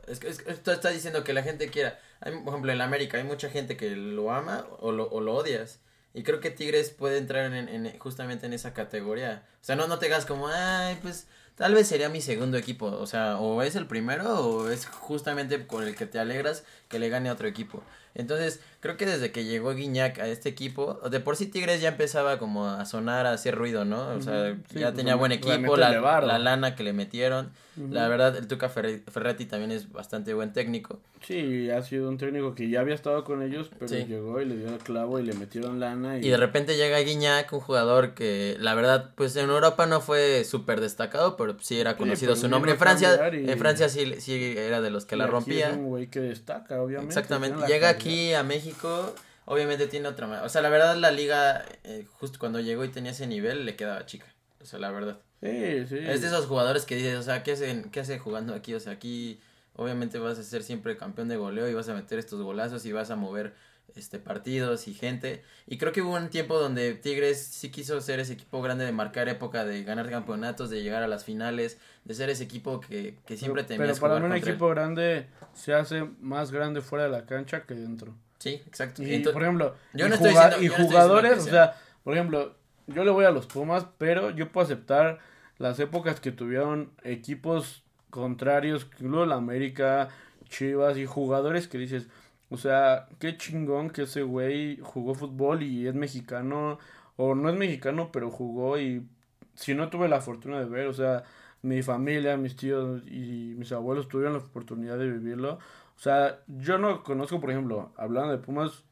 Es 0.07 0.21
que, 0.21 0.29
es 0.29 0.41
esto 0.47 0.73
está 0.73 0.91
diciendo 0.91 1.25
que 1.25 1.33
la 1.33 1.43
gente 1.43 1.71
quiera. 1.71 1.99
Hay, 2.21 2.33
por 2.41 2.49
ejemplo, 2.51 2.73
en 2.73 2.81
América 2.81 3.17
hay 3.19 3.25
mucha 3.25 3.49
gente 3.51 3.77
que 3.77 3.97
lo 3.97 4.33
ama 4.33 4.67
o 4.81 4.93
lo, 4.93 5.09
o 5.11 5.21
lo 5.21 5.35
odias. 5.35 5.81
Y 6.13 6.23
creo 6.23 6.41
que 6.41 6.51
Tigres 6.51 6.91
puede 6.91 7.19
entrar 7.19 7.53
en, 7.53 7.69
en- 7.69 7.99
justamente 7.99 8.47
en 8.47 8.53
esa 8.53 8.75
categoría. 8.75 9.45
O 9.63 9.65
sea, 9.65 9.77
no, 9.77 9.87
no 9.89 9.99
te 9.99 10.07
hagas 10.07 10.27
como, 10.27 10.49
ay, 10.49 10.99
pues 11.03 11.27
tal 11.57 11.75
vez 11.75 11.89
sería 11.89 12.09
mi 12.11 12.21
segundo 12.21 12.59
equipo. 12.59 12.87
O 12.87 13.07
sea, 13.07 13.39
o 13.39 13.63
es 13.63 13.77
el 13.77 13.87
primero 13.87 14.41
o 14.41 14.69
es 14.71 14.87
justamente 14.87 15.67
con 15.67 15.85
el 15.85 15.97
que 15.97 16.07
te 16.07 16.19
alegras 16.19 16.65
que 16.89 16.99
le 16.99 17.09
gane 17.09 17.31
a 17.31 17.33
otro 17.33 17.49
equipo. 17.49 17.83
Entonces, 18.15 18.61
creo 18.81 18.97
que 18.97 19.07
desde 19.07 19.33
que 19.33 19.45
llegó 19.45 19.75
Guiñac 19.75 20.19
a 20.21 20.29
este 20.29 20.49
equipo, 20.49 21.01
de 21.11 21.21
por 21.21 21.37
sí 21.37 21.47
Tigres 21.47 21.81
ya 21.81 21.89
empezaba 21.89 22.39
como 22.39 22.69
a 22.69 22.85
sonar, 22.85 23.27
a 23.27 23.33
hacer 23.33 23.55
ruido, 23.55 23.85
¿no? 23.85 24.09
O 24.11 24.23
sea. 24.23 24.55
Sí, 24.73 24.79
ya 24.79 24.87
pues, 24.89 24.95
tenía 24.97 25.15
buen 25.17 25.33
equipo, 25.33 25.77
la, 25.77 26.21
la 26.21 26.39
lana 26.39 26.77
que 26.77 26.85
le 26.85 26.93
metieron. 26.93 27.51
Ujú. 27.77 27.93
La 27.93 28.07
verdad, 28.07 28.37
el 28.37 28.47
Tuca 28.47 28.69
Ferre- 28.69 29.03
Ferretti 29.11 29.47
también 29.47 29.73
es 29.73 29.91
bastante 29.91 30.33
buen 30.33 30.53
técnico. 30.53 31.01
Sí, 31.27 31.69
ha 31.71 31.83
sido 31.83 32.09
un 32.09 32.19
técnico 32.19 32.55
que 32.55 32.69
ya 32.69 32.79
había 32.81 32.95
estado 32.95 33.25
con 33.25 33.43
ellos, 33.43 33.69
pero 33.77 33.89
Sí. 33.89 34.05
llegó 34.05 34.41
y 34.41 34.45
le 34.45 34.57
dio 34.59 34.69
el 34.69 34.79
clavo 34.79 35.19
y 35.19 35.25
le 35.25 35.33
metieron 35.33 35.81
lana. 35.81 36.19
Y, 36.19 36.27
Y 36.27 36.29
de 36.31 36.37
repente 36.37 36.77
llega 36.77 37.01
Guiñac, 37.01 37.53
un 37.53 37.59
jugador 37.59 38.15
que 38.15 38.57
la 38.61 38.75
verdad, 38.77 39.11
pues 39.17 39.35
en 39.35 39.51
Europa 39.51 39.87
no 39.87 40.01
fue 40.01 40.45
súper 40.45 40.81
destacado, 40.81 41.37
pero 41.37 41.57
sí 41.61 41.81
era 41.81 41.93
Sí, 41.93 41.99
conocido 41.99 42.33
pero 42.35 42.41
su 42.43 42.49
nombre. 42.49 42.73
En 42.73 42.79
Francia, 42.79 43.19
y- 43.33 43.51
en 43.51 43.59
Francia 43.59 43.89
sí, 43.89 44.15
sí 44.21 44.55
era 44.57 44.81
de 44.81 44.91
los 44.91 45.05
que 45.05 45.17
y 45.17 45.19
la 45.19 45.25
aquí 45.25 45.33
rompía. 45.33 45.71
Es 45.71 45.77
un 45.77 45.87
güey 45.87 46.07
que 46.07 46.21
destaca, 46.21 46.81
obviamente. 46.81 47.13
Exactamente. 47.13 47.59
Llega 47.67 47.95
calidad. 47.95 47.99
Aquí 48.11 48.35
a 48.35 48.43
México, 48.43 49.15
obviamente 49.47 49.87
tiene 49.87 50.09
otra. 50.09 50.27
ma- 50.27 50.43
O 50.43 50.49
sea, 50.49 50.63
la 50.63 50.69
verdad, 50.69 50.97
la 50.97 51.11
liga, 51.11 51.65
eh, 51.85 52.07
justo 52.19 52.39
cuando 52.39 52.61
llegó 52.61 52.85
y 52.85 52.89
tenía 52.89 53.13
ese 53.13 53.27
nivel, 53.27 53.65
le 53.65 53.77
quedaba 53.77 54.07
chica. 54.07 54.27
O 54.61 54.67
sea, 54.67 54.79
la 54.79 54.91
verdad. 54.91 55.19
Sí, 55.43 55.87
sí. 55.89 55.99
Es 55.99 56.21
de 56.23 56.29
esos 56.29 56.47
jugadores 56.47 56.85
que 56.87 56.97
dices, 56.97 57.17
o 57.19 57.23
sea, 57.23 57.43
¿qué 57.43 57.53
hacen, 57.53 57.91
¿qué 57.91 58.01
hace 58.01 58.19
jugando 58.19 58.55
aquí? 58.55 58.75
O 58.75 58.81
sea, 58.81 58.93
aquí 58.93 59.41
obviamente 59.77 60.19
vas 60.19 60.39
a 60.39 60.43
ser 60.43 60.63
siempre 60.63 60.97
campeón 60.97 61.29
de 61.29 61.37
goleo 61.37 61.69
y 61.69 61.75
vas 61.75 61.89
a 61.89 61.95
meter 61.95 62.19
estos 62.19 62.41
golazos 62.41 62.87
y 62.87 62.93
vas 62.93 63.11
a 63.11 63.17
mover 63.17 63.55
este 63.97 64.19
partidos 64.19 64.89
y 64.89 64.95
gente. 64.95 65.43
Y 65.67 65.79
creo 65.79 65.93
que 65.93 66.03
hubo 66.03 66.15
un 66.17 66.29
tiempo 66.29 66.59
donde 66.59 66.95
Tigres 66.95 67.43
sí 67.45 67.71
quiso 67.71 68.01
ser 68.01 68.21
ese 68.21 68.33
equipo 68.35 68.61
grande 68.63 68.85
de 68.85 68.93
marcar 68.93 69.29
época, 69.29 69.65
de 69.65 69.85
ganar 69.85 70.11
campeonatos, 70.11 70.71
de 70.71 70.83
llegar 70.83 71.03
a 71.03 71.09
las 71.09 71.25
finales, 71.25 71.79
de 72.05 72.15
ser 72.15 72.31
ese 72.31 72.45
equipo 72.45 72.81
que, 72.81 73.17
que 73.27 73.37
siempre 73.37 73.63
pero, 73.65 73.79
temías 73.79 73.99
pero 74.01 74.09
para 74.15 74.21
mí 74.21 74.27
un 74.27 74.33
él. 74.33 74.39
equipo 74.39 74.69
grande 74.69 75.27
se 75.53 75.75
hace 75.75 76.05
más 76.21 76.51
grande 76.51 76.81
fuera 76.81 77.05
de 77.05 77.11
la 77.11 77.27
cancha 77.27 77.65
que 77.67 77.75
dentro. 77.75 78.15
Sí, 78.39 78.61
exacto. 78.67 79.03
Y, 79.03 79.21
por 79.21 79.43
ejemplo, 79.43 79.77
yo 79.95 80.07
y, 80.07 80.09
no 80.09 80.15
estoy 80.17 80.31
diciendo- 80.31 80.57
y 80.61 80.65
yo 80.65 80.69
no 80.71 80.75
estoy 80.77 80.87
jugadores, 80.87 81.39
o 81.39 81.51
sea, 81.51 81.77
por 82.03 82.15
ejemplo, 82.15 82.57
yo 82.87 83.05
le 83.05 83.11
voy 83.11 83.25
a 83.25 83.31
los 83.31 83.47
Pumas, 83.47 83.87
pero 83.97 84.31
yo 84.31 84.53
puedo 84.53 84.65
aceptar 84.67 85.19
las 85.59 85.79
épocas 85.81 86.21
que 86.21 86.33
tuvieron 86.33 86.91
equipos 87.05 87.83
contrarios, 88.11 88.87
incluso 89.01 89.25
la 89.27 89.37
América, 89.37 90.09
Chivas 90.49 90.99
y 90.99 91.07
jugadores 91.07 91.69
que 91.69 91.79
dices, 91.79 92.07
o 92.51 92.57
sea, 92.57 93.09
qué 93.19 93.37
chingón 93.37 93.91
que 93.91 94.03
ese 94.03 94.23
güey 94.23 94.79
jugó 94.83 95.15
fútbol 95.15 95.63
y 95.63 95.87
es 95.87 95.95
mexicano, 95.95 96.79
o 97.17 97.35
no 97.35 97.49
es 97.49 97.57
mexicano, 97.57 98.11
pero 98.13 98.31
jugó 98.31 98.79
y 98.79 99.07
si 99.55 99.75
no 99.75 99.89
tuve 99.89 100.09
la 100.09 100.21
fortuna 100.21 100.59
de 100.59 100.67
ver, 100.67 100.87
o 100.87 100.95
sea, 100.95 101.25
mi 101.63 101.83
familia, 101.83 102.37
mis 102.37 102.57
tíos 102.57 103.03
y 103.07 103.55
mis 103.57 103.73
abuelos 103.73 104.09
tuvieron 104.09 104.35
la 104.35 104.41
oportunidad 104.41 104.99
de 104.99 105.11
vivirlo. 105.11 105.55
O 105.97 106.01
sea, 106.01 106.41
yo 106.47 106.79
no 106.79 107.03
conozco, 107.03 107.41
por 107.41 107.51
ejemplo, 107.51 107.93
hablando 107.97 108.33
de 108.33 108.39
Pumas, 108.39 108.85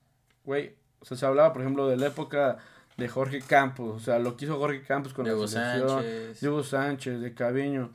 güey, 0.45 0.77
o 1.01 1.05
sea, 1.05 1.17
se 1.17 1.27
hablaba, 1.27 1.53
por 1.53 1.63
ejemplo, 1.63 1.89
de 1.89 1.97
la 1.97 2.07
época 2.07 2.59
de 2.97 3.09
Jorge 3.09 3.41
Campos, 3.41 3.97
o 3.97 3.99
sea, 4.01 4.19
lo 4.19 4.37
que 4.37 4.45
hizo 4.45 4.59
Jorge 4.59 4.83
Campos 4.83 5.13
con 5.13 5.25
Diego 5.25 5.43
la 5.43 5.49
selección, 5.49 5.89
Sánchez, 5.89 6.41
Diego 6.41 6.63
Sánchez, 6.63 7.21
de 7.21 7.35
Caviño. 7.35 7.91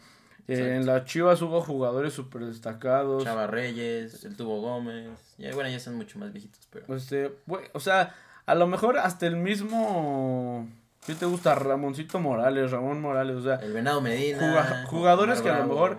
Eh, 0.48 0.76
en 0.78 0.86
las 0.86 1.06
Chivas 1.06 1.42
hubo 1.42 1.62
jugadores 1.62 2.14
súper 2.14 2.46
destacados. 2.46 3.24
Chava 3.24 3.48
Reyes, 3.48 4.24
el 4.24 4.36
Tubo 4.38 4.62
Gómez. 4.62 5.10
Ya, 5.38 5.54
bueno, 5.54 5.70
ya 5.70 5.80
son 5.80 5.96
mucho 5.96 6.18
más 6.20 6.32
viejitos, 6.32 6.62
pero. 6.72 6.96
Este, 6.96 7.34
o 7.74 7.80
sea, 7.80 8.16
a 8.46 8.56
lo 8.56 8.66
mejor 8.68 8.98
hasta 8.98 9.28
el 9.28 9.36
mismo, 9.36 10.68
¿qué 11.06 11.16
te 11.16 11.26
gusta? 11.26 11.54
Ramoncito 11.56 12.20
Morales, 12.20 12.72
Ramón 12.72 13.02
Morales, 13.02 13.36
o 13.36 13.42
sea, 13.44 13.56
El 13.56 13.74
Venado 13.74 14.00
Medina. 14.02 14.40
Juga- 14.40 14.86
jugadores 14.88 15.42
que 15.42 15.50
a 15.50 15.60
lo 15.60 15.66
mejor 15.66 15.98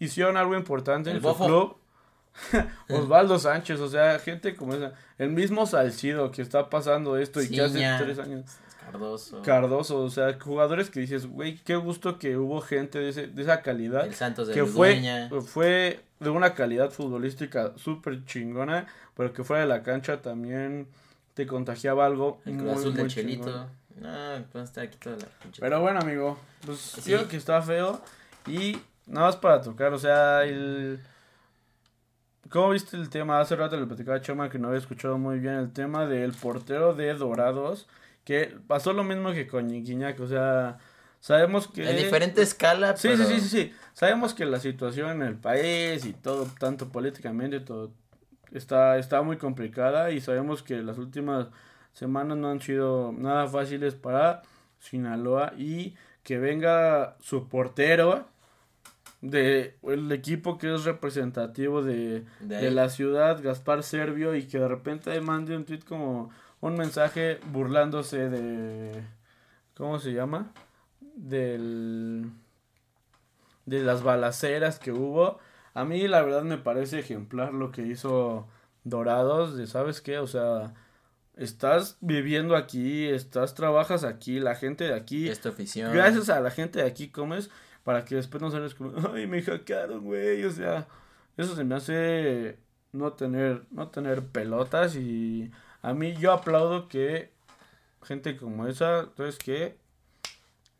hicieron 0.00 0.36
algo 0.36 0.56
importante 0.56 1.10
El 1.10 1.16
en 1.16 1.22
su 1.22 1.28
Bofo. 1.28 1.46
club. 1.46 1.76
Osvaldo 2.90 3.38
Sánchez, 3.38 3.78
o 3.78 3.88
sea, 3.88 4.18
gente 4.18 4.56
como 4.56 4.74
esa. 4.74 4.92
El 5.18 5.30
mismo 5.30 5.66
Salcido 5.66 6.32
que 6.32 6.42
está 6.42 6.68
pasando 6.68 7.16
esto 7.16 7.40
y 7.40 7.48
que 7.48 7.60
hace 7.62 7.78
tres 7.98 8.18
años. 8.18 8.44
Cardoso. 8.84 9.42
Cardoso, 9.42 10.02
o 10.02 10.10
sea, 10.10 10.38
jugadores 10.38 10.90
que 10.90 11.00
dices, 11.00 11.26
güey, 11.26 11.56
qué 11.56 11.76
gusto 11.76 12.18
que 12.18 12.36
hubo 12.36 12.60
gente 12.60 12.98
de, 12.98 13.08
ese, 13.08 13.26
de 13.28 13.42
esa 13.42 13.62
calidad. 13.62 14.06
el 14.06 14.14
Santos 14.14 14.48
de 14.48 14.54
que 14.54 14.64
fue, 14.64 14.96
Ludueña. 14.96 15.30
fue 15.46 16.00
de 16.20 16.30
una 16.30 16.54
calidad 16.54 16.90
futbolística 16.90 17.72
súper 17.76 18.24
chingona, 18.26 18.86
pero 19.16 19.32
que 19.32 19.42
fuera 19.44 19.62
de 19.62 19.68
la 19.68 19.82
cancha 19.82 20.20
también 20.22 20.86
te 21.34 21.46
contagiaba 21.46 22.06
algo 22.06 22.40
El 22.44 22.54
muy, 22.54 22.70
Azul 22.70 22.92
muy 22.92 22.94
del 22.94 23.08
Chelito. 23.08 23.44
chingón. 23.46 23.68
No, 24.00 24.44
pueden 24.52 24.64
estar 24.66 24.84
aquí 24.84 24.96
toda 24.98 25.16
la 25.16 25.24
pinche- 25.42 25.60
Pero 25.60 25.80
bueno, 25.80 26.00
amigo, 26.00 26.38
pues 26.66 26.78
Sí. 26.78 27.02
creo 27.02 27.28
que 27.28 27.36
está 27.36 27.62
feo 27.62 28.00
y 28.46 28.76
nada 29.06 29.26
más 29.26 29.36
para 29.36 29.60
tocar, 29.62 29.92
o 29.92 29.98
sea, 29.98 30.42
el... 30.44 31.00
¿Cómo 32.50 32.70
viste 32.70 32.96
el 32.96 33.08
tema? 33.08 33.40
Hace 33.40 33.56
rato 33.56 33.78
le 33.78 33.86
platicaba 33.86 34.18
a 34.18 34.20
Chema 34.20 34.50
que 34.50 34.58
no 34.58 34.68
había 34.68 34.78
escuchado 34.80 35.16
muy 35.16 35.38
bien 35.38 35.54
el 35.54 35.72
tema 35.72 36.06
del 36.06 36.32
portero 36.32 36.94
de 36.94 37.14
Dorados, 37.14 37.86
que 38.24 38.56
pasó 38.66 38.92
lo 38.92 39.04
mismo 39.04 39.32
que 39.32 39.46
con 39.46 39.68
Guiñac, 39.68 40.18
o 40.20 40.26
sea, 40.26 40.78
sabemos 41.20 41.68
que... 41.68 41.88
En 41.88 41.96
diferente 41.96 42.42
escala, 42.42 42.96
Sí, 42.96 43.08
pero... 43.08 43.24
sí, 43.24 43.34
sí, 43.34 43.40
sí, 43.40 43.48
sí. 43.48 43.72
Sabemos 43.92 44.34
que 44.34 44.44
la 44.46 44.60
situación 44.60 45.10
en 45.10 45.22
el 45.22 45.36
país 45.36 46.04
y 46.04 46.12
todo, 46.12 46.46
tanto 46.58 46.88
políticamente, 46.90 47.60
todo 47.60 47.92
está, 48.52 48.98
está 48.98 49.22
muy 49.22 49.36
complicada 49.36 50.10
y 50.10 50.20
sabemos 50.20 50.62
que 50.62 50.82
las 50.82 50.98
últimas 50.98 51.48
semanas 51.92 52.38
no 52.38 52.50
han 52.50 52.60
sido 52.60 53.12
nada 53.12 53.46
fáciles 53.46 53.94
para 53.94 54.42
Sinaloa 54.80 55.52
y 55.56 55.94
que 56.22 56.38
venga 56.38 57.16
su 57.20 57.48
portero 57.48 58.26
de 59.20 59.76
el 59.82 60.10
equipo 60.12 60.58
que 60.58 60.74
es 60.74 60.84
representativo 60.84 61.82
de, 61.82 62.24
De 62.40 62.56
de 62.58 62.70
la 62.70 62.90
ciudad, 62.90 63.42
Gaspar 63.42 63.82
Servio, 63.82 64.34
y 64.34 64.44
que 64.46 64.58
de 64.58 64.68
repente 64.68 65.18
mande 65.20 65.56
un 65.56 65.64
tweet 65.64 65.80
como 65.80 66.30
un 66.68 66.76
mensaje 66.76 67.40
burlándose 67.52 68.30
de 68.30 69.04
¿cómo 69.76 69.98
se 69.98 70.12
llama? 70.12 70.50
del 71.14 72.30
de 73.66 73.82
las 73.82 74.02
balaceras 74.02 74.78
que 74.78 74.90
hubo. 74.90 75.38
A 75.74 75.84
mí 75.84 76.08
la 76.08 76.22
verdad 76.22 76.42
me 76.42 76.56
parece 76.56 76.98
ejemplar 77.00 77.52
lo 77.52 77.70
que 77.70 77.82
hizo 77.82 78.48
Dorados, 78.82 79.56
de 79.56 79.66
sabes 79.66 80.00
qué, 80.00 80.18
o 80.18 80.26
sea, 80.26 80.74
estás 81.36 81.96
viviendo 82.00 82.56
aquí, 82.56 83.08
estás 83.08 83.54
trabajas 83.54 84.04
aquí, 84.04 84.40
la 84.40 84.54
gente 84.54 84.84
de 84.84 84.94
aquí, 84.94 85.28
Es 85.28 85.40
tu 85.40 85.48
afición. 85.50 85.92
gracias 85.92 86.28
a 86.28 86.40
la 86.40 86.50
gente 86.50 86.80
de 86.80 86.86
aquí 86.86 87.08
comes 87.08 87.50
para 87.82 88.04
que 88.04 88.14
después 88.16 88.42
no 88.42 88.50
salgas 88.50 88.74
como, 88.74 88.92
ay, 89.14 89.26
me 89.26 89.42
hackearon, 89.42 90.04
güey, 90.04 90.44
o 90.44 90.50
sea, 90.50 90.86
eso 91.36 91.54
se 91.56 91.64
me 91.64 91.74
hace 91.74 92.58
no 92.92 93.12
tener 93.12 93.64
no 93.70 93.88
tener 93.88 94.24
pelotas 94.26 94.96
y 94.96 95.50
a 95.84 95.94
mí 95.94 96.14
yo 96.14 96.32
aplaudo 96.32 96.88
que 96.88 97.30
gente 98.02 98.36
como 98.36 98.66
esa, 98.66 99.00
entonces 99.00 99.36
que 99.38 99.76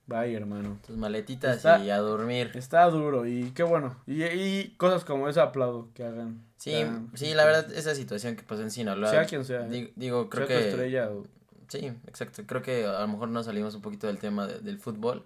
Bye, 0.07 0.35
hermano. 0.35 0.79
Tus 0.87 0.99
maletitas 0.99 1.57
Está- 1.57 1.79
y 1.83 1.89
a 1.89 1.97
dormir. 1.97 2.51
Está 2.55 2.85
duro 2.91 3.25
y 3.27 3.53
qué 3.53 3.63
bueno. 3.63 3.97
Y, 4.07 4.23
y 4.25 4.75
cosas 4.77 5.03
como 5.03 5.31
esa 5.31 5.45
aplaudo 5.45 5.89
que 5.95 6.05
hagan. 6.05 6.43
Sí, 6.59 6.73
Que 6.73 6.83
hagan. 6.83 7.11
sí, 7.15 7.33
la 7.33 7.47
verdad, 7.47 7.73
esa 7.73 7.95
situación 7.95 8.37
que 8.37 8.43
pasó 8.43 8.61
en 8.61 8.71
Sinaloa. 8.71 9.09
Sea 9.11 9.25
quien 9.25 9.47
sea. 9.47 9.61
di- 9.63 9.93
Digo, 9.97 10.29
creo 10.29 10.47
Sea 10.47 10.57
tu 10.59 10.63
que... 10.63 10.69
estrella 10.69 11.11
o- 11.11 11.25
Sí, 11.69 11.87
exacto. 12.07 12.43
Creo 12.47 12.61
que 12.61 12.85
a 12.85 13.01
lo 13.01 13.09
mejor 13.09 13.29
nos 13.29 13.47
salimos 13.47 13.75
un 13.75 13.81
poquito 13.81 14.07
del 14.07 14.19
tema 14.19 14.47
de- 14.47 14.59
del 14.61 14.79
fútbol. 14.79 15.25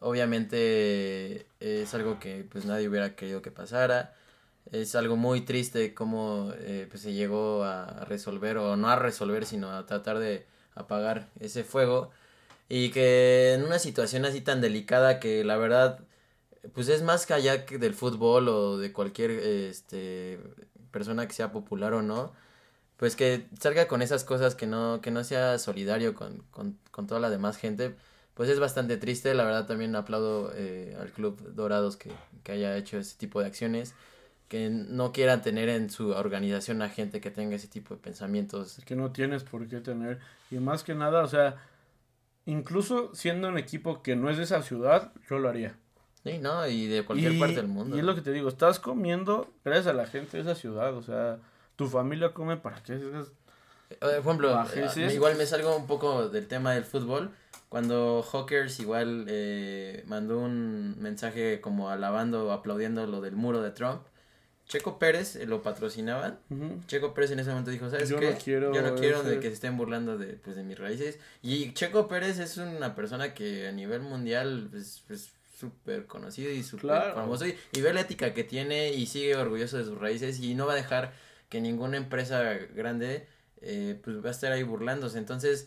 Obviamente 0.00 1.46
eh, 1.60 1.82
es 1.82 1.94
algo 1.94 2.18
que 2.18 2.44
pues 2.50 2.64
nadie 2.64 2.88
hubiera 2.88 3.14
querido 3.14 3.40
que 3.42 3.50
pasara. 3.50 4.14
Es 4.72 4.94
algo 4.94 5.16
muy 5.16 5.42
triste 5.42 5.94
cómo 5.94 6.52
eh, 6.58 6.86
pues, 6.90 7.02
se 7.02 7.12
llegó 7.12 7.64
a 7.64 8.04
resolver 8.04 8.58
o 8.58 8.76
no 8.76 8.88
a 8.88 8.96
resolver, 8.96 9.46
sino 9.46 9.70
a 9.72 9.86
tratar 9.86 10.18
de 10.18 10.46
apagar 10.74 11.28
ese 11.40 11.64
fuego. 11.64 12.10
Y 12.68 12.90
que 12.90 13.54
en 13.54 13.64
una 13.64 13.78
situación 13.78 14.24
así 14.26 14.40
tan 14.42 14.60
delicada 14.60 15.20
que 15.20 15.44
la 15.44 15.56
verdad 15.56 16.00
pues 16.74 16.88
es 16.88 17.02
más 17.02 17.26
que 17.26 17.34
allá 17.34 17.58
del 17.58 17.94
fútbol 17.94 18.48
o 18.48 18.78
de 18.78 18.92
cualquier 18.92 19.30
este 19.30 20.38
persona 20.90 21.26
que 21.26 21.34
sea 21.34 21.52
popular 21.52 21.92
o 21.94 22.02
no 22.02 22.32
pues 22.96 23.16
que 23.16 23.46
salga 23.60 23.88
con 23.88 24.02
esas 24.02 24.24
cosas 24.24 24.54
que 24.54 24.66
no 24.66 25.00
que 25.00 25.10
no 25.10 25.24
sea 25.24 25.58
solidario 25.58 26.14
con, 26.14 26.42
con, 26.50 26.78
con 26.90 27.06
toda 27.06 27.20
la 27.20 27.30
demás 27.30 27.56
gente 27.56 27.94
pues 28.34 28.50
es 28.50 28.60
bastante 28.60 28.96
triste 28.96 29.34
la 29.34 29.44
verdad 29.44 29.66
también 29.66 29.94
aplaudo 29.96 30.52
eh, 30.54 30.96
al 31.00 31.12
club 31.12 31.54
Dorados 31.54 31.96
que, 31.96 32.10
que 32.42 32.52
haya 32.52 32.76
hecho 32.76 32.98
ese 32.98 33.16
tipo 33.16 33.40
de 33.40 33.46
acciones 33.46 33.94
que 34.48 34.70
no 34.70 35.12
quieran 35.12 35.42
tener 35.42 35.68
en 35.68 35.90
su 35.90 36.10
organización 36.10 36.80
a 36.82 36.88
gente 36.88 37.20
que 37.20 37.30
tenga 37.30 37.56
ese 37.56 37.68
tipo 37.68 37.94
de 37.94 38.00
pensamientos 38.00 38.80
que 38.86 38.96
no 38.96 39.12
tienes 39.12 39.44
por 39.44 39.68
qué 39.68 39.80
tener. 39.80 40.18
Y 40.50 40.56
más 40.56 40.82
que 40.82 40.94
nada, 40.94 41.22
o 41.22 41.28
sea, 41.28 41.56
incluso 42.46 43.14
siendo 43.14 43.48
un 43.48 43.58
equipo 43.58 44.02
que 44.02 44.16
no 44.16 44.30
es 44.30 44.38
de 44.38 44.44
esa 44.44 44.62
ciudad, 44.62 45.12
yo 45.28 45.38
lo 45.38 45.48
haría. 45.48 45.76
sí 46.24 46.38
no 46.38 46.66
y 46.66 46.86
de 46.86 47.04
cualquier 47.04 47.32
y, 47.32 47.38
parte 47.38 47.56
del 47.56 47.68
mundo 47.68 47.94
Y 47.94 48.00
es 48.00 48.04
lo 48.04 48.14
que 48.14 48.22
te 48.22 48.32
digo, 48.32 48.48
estás 48.48 48.80
comiendo 48.80 49.52
gracias 49.64 49.88
a 49.88 49.92
la 49.92 50.06
gente 50.06 50.38
de 50.38 50.42
esa 50.42 50.54
ciudad, 50.54 50.94
o 50.94 51.02
sea, 51.02 51.38
tu 51.76 51.86
familia 51.86 52.32
come 52.32 52.56
para 52.56 52.82
que 52.82 52.94
hagas- 52.94 53.32
Eh, 53.90 53.96
Por 54.00 54.10
ejemplo, 54.12 54.64
igual 55.10 55.36
me 55.36 55.46
salgo 55.46 55.74
un 55.74 55.86
poco 55.86 56.28
del 56.28 56.46
tema 56.46 56.72
del 56.72 56.84
fútbol, 56.84 57.30
cuando 57.70 58.22
Hawkers 58.22 58.80
igual 58.80 59.24
eh, 59.28 60.04
mandó 60.06 60.38
un 60.38 60.96
mensaje 61.00 61.60
como 61.62 61.88
alabando 61.88 62.48
o 62.48 62.52
aplaudiendo 62.52 63.06
lo 63.06 63.20
del 63.22 63.34
muro 63.36 63.62
de 63.62 63.70
Trump, 63.70 64.02
Checo 64.68 64.98
Pérez 64.98 65.34
eh, 65.36 65.46
lo 65.46 65.62
patrocinaban. 65.62 66.38
Checo 66.86 67.14
Pérez 67.14 67.30
en 67.32 67.40
ese 67.40 67.50
momento 67.50 67.70
dijo, 67.70 67.88
¿sabes 67.90 68.08
Yo 68.08 68.20
qué? 68.20 68.30
no 68.32 68.36
quiero 68.38 68.74
Yo 68.74 68.82
no 68.82 68.94
quiero 68.94 69.22
de 69.22 69.40
que 69.40 69.48
se 69.48 69.54
estén 69.54 69.76
burlando 69.76 70.18
de, 70.18 70.34
pues, 70.34 70.56
de 70.56 70.62
mis 70.62 70.78
raíces. 70.78 71.18
Y 71.42 71.72
Checo 71.72 72.06
Pérez 72.06 72.38
es 72.38 72.56
una 72.58 72.94
persona 72.94 73.32
que 73.34 73.66
a 73.68 73.72
nivel 73.72 74.02
mundial 74.02 74.68
pues, 74.70 75.02
es 75.08 75.32
súper 75.58 76.06
conocido 76.06 76.52
y 76.52 76.62
súper 76.62 76.82
Claro. 76.82 77.14
famoso. 77.14 77.46
Y, 77.46 77.56
y 77.72 77.80
ve 77.80 77.92
la 77.92 78.02
ética 78.02 78.34
que 78.34 78.44
tiene 78.44 78.92
y 78.92 79.06
sigue 79.06 79.34
orgulloso 79.36 79.78
de 79.78 79.84
sus 79.84 79.98
raíces 79.98 80.38
y 80.40 80.54
no 80.54 80.66
va 80.66 80.74
a 80.74 80.76
dejar 80.76 81.12
que 81.48 81.60
ninguna 81.62 81.96
empresa 81.96 82.42
grande 82.74 83.26
eh, 83.62 83.98
pues 84.04 84.22
va 84.22 84.28
a 84.28 84.32
estar 84.32 84.52
ahí 84.52 84.62
burlándose. 84.62 85.16
Entonces, 85.18 85.66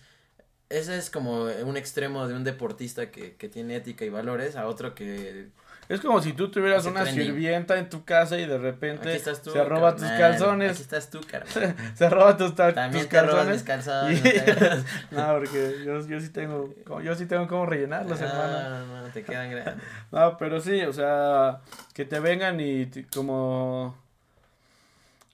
ese 0.70 0.96
es 0.98 1.10
como 1.10 1.46
un 1.66 1.76
extremo 1.76 2.28
de 2.28 2.36
un 2.36 2.44
deportista 2.46 3.12
que, 3.12 3.36
que 3.36 3.50
tiene 3.50 3.76
ética 3.76 4.06
y 4.06 4.10
valores 4.10 4.56
a 4.56 4.68
otro 4.68 4.96
que 4.96 5.50
Es 5.92 6.00
como 6.00 6.22
si 6.22 6.32
tú 6.32 6.50
tuvieras 6.50 6.86
una 6.86 7.06
sirvienta 7.06 7.78
en 7.78 7.90
tu 7.90 8.06
casa 8.06 8.38
y 8.38 8.46
de 8.46 8.58
repente 8.58 9.20
tú. 9.44 9.52
se 9.52 9.62
roba 9.66 9.94
tus 9.94 10.08
calzones. 10.08 10.72
Aquí 10.72 10.82
estás 10.84 11.10
tú, 11.10 11.20
carnal. 11.30 11.76
se 11.96 12.10
roba 12.10 12.38
tus, 12.38 12.56
ta- 12.56 12.74
También 12.74 13.04
tus 13.04 13.10
te 13.10 13.22
robas 13.22 13.48
mis 13.50 13.62
calzones. 13.64 14.22
calzones. 14.22 14.86
no 15.12 15.28
no, 15.28 15.40
porque 15.40 15.82
yo, 15.86 16.08
yo 16.08 16.20
sí 16.22 16.30
tengo, 16.30 16.74
yo 17.04 17.14
sí 17.16 17.26
tengo 17.26 17.46
cómo 17.46 17.66
rellenarlos, 17.66 18.22
hermano. 18.22 18.70
No, 18.70 18.86
no, 18.86 19.02
no, 19.02 19.08
te 19.10 19.22
quedan 19.22 19.52
grandes. 19.52 19.76
No, 20.14 20.38
pero 20.38 20.62
sí, 20.62 20.82
o 20.84 20.94
sea, 20.94 21.60
que 21.94 22.06
te 22.06 22.22
vengan 22.22 22.62
y 22.62 22.90
como, 23.14 23.98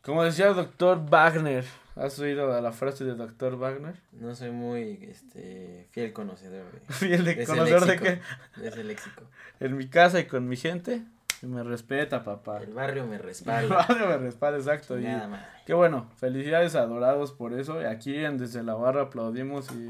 como 0.02 0.24
decía 0.24 0.48
el 0.48 0.56
doctor 0.56 1.00
Wagner, 1.08 1.66
¿has 2.00 2.18
oído 2.20 2.60
la 2.62 2.72
frase 2.72 3.04
de 3.06 3.16
doctor 3.16 3.58
Wagner? 3.58 3.96
No 4.14 4.34
soy 4.36 4.52
muy 4.52 5.00
este 5.10 5.88
fiel 5.92 6.14
conocedor 6.14 6.66
de, 6.72 6.80
Fiel 6.94 7.24
de 7.26 7.36
de 7.36 7.44
ese 7.44 7.52
conocedor 7.52 7.86
de 7.86 7.98
que 7.98 8.22
de 8.62 8.68
ese 8.68 8.84
léxico. 8.84 9.24
en 9.60 9.78
mi 9.78 9.88
casa 9.88 10.20
y 10.20 10.26
con 10.26 10.48
mi 10.48 10.56
gente 10.58 11.02
me 11.44 11.64
respeta, 11.64 12.24
papá. 12.24 12.60
El 12.64 12.74
barrio 12.74 13.06
me 13.06 13.18
El 13.18 13.24
respalda. 13.24 13.76
barrio 13.88 14.08
me 14.08 14.18
respalda, 14.18 14.58
exacto. 14.58 14.98
y- 15.00 15.04
Nada 15.04 15.28
más. 15.28 15.46
Qué 15.68 15.74
bueno, 15.74 16.10
felicidades 16.18 16.74
adorados 16.76 17.32
por 17.32 17.54
eso. 17.54 17.80
Y 17.82 17.86
aquí 17.86 18.16
en 18.16 18.38
Desde 18.38 18.64
la 18.64 18.74
Barra 18.74 19.04
aplaudimos 19.04 19.70
y 19.72 19.86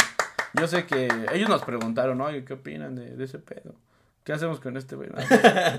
yo 0.59 0.67
sé 0.67 0.85
que 0.85 1.07
ellos 1.33 1.47
nos 1.49 1.63
preguntaron, 1.63 2.19
oye, 2.19 2.43
¿qué 2.43 2.53
opinan 2.53 2.95
de, 2.95 3.15
de 3.15 3.23
ese 3.23 3.39
pedo? 3.39 3.75
¿Qué 4.25 4.33
hacemos 4.33 4.59
con 4.59 4.75
este 4.75 4.95
güey? 4.97 5.09
No, 5.09 5.15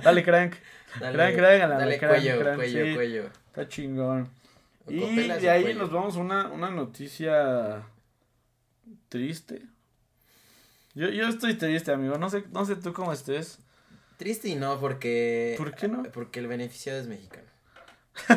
Dale, 0.02 0.23
crank. 0.23 0.54
Dale, 1.00 1.14
Crank, 1.16 1.37
crank, 1.37 1.62
a 1.62 1.66
la 1.66 1.78
dale 1.78 1.99
crank, 1.99 2.12
cuello, 2.14 2.40
crank, 2.40 2.56
cuello, 2.56 2.85
sí. 2.87 2.94
cuello. 2.94 3.25
Está 3.49 3.68
chingón. 3.68 4.28
Y 4.88 5.28
de 5.28 5.50
ahí 5.50 5.75
nos 5.75 5.90
vamos 5.90 6.16
a 6.16 6.21
una, 6.21 6.49
una 6.49 6.71
noticia 6.71 7.83
triste. 9.09 9.62
Yo, 10.95 11.09
yo 11.11 11.28
estoy 11.28 11.54
triste, 11.54 11.92
amigo. 11.92 12.18
No 12.18 12.30
sé, 12.30 12.45
no 12.52 12.64
sé 12.64 12.76
tú 12.76 12.92
cómo 12.92 13.12
estés. 13.12 13.59
Triste 14.16 14.49
y 14.49 14.57
no, 14.57 14.80
porque. 14.80 15.54
¿Por 15.59 15.75
qué 15.75 15.88
no? 15.88 16.02
Porque 16.12 16.40
el 16.40 16.49
beneficiado 16.49 16.99
es 16.99 17.07
mexicano. 17.07 17.47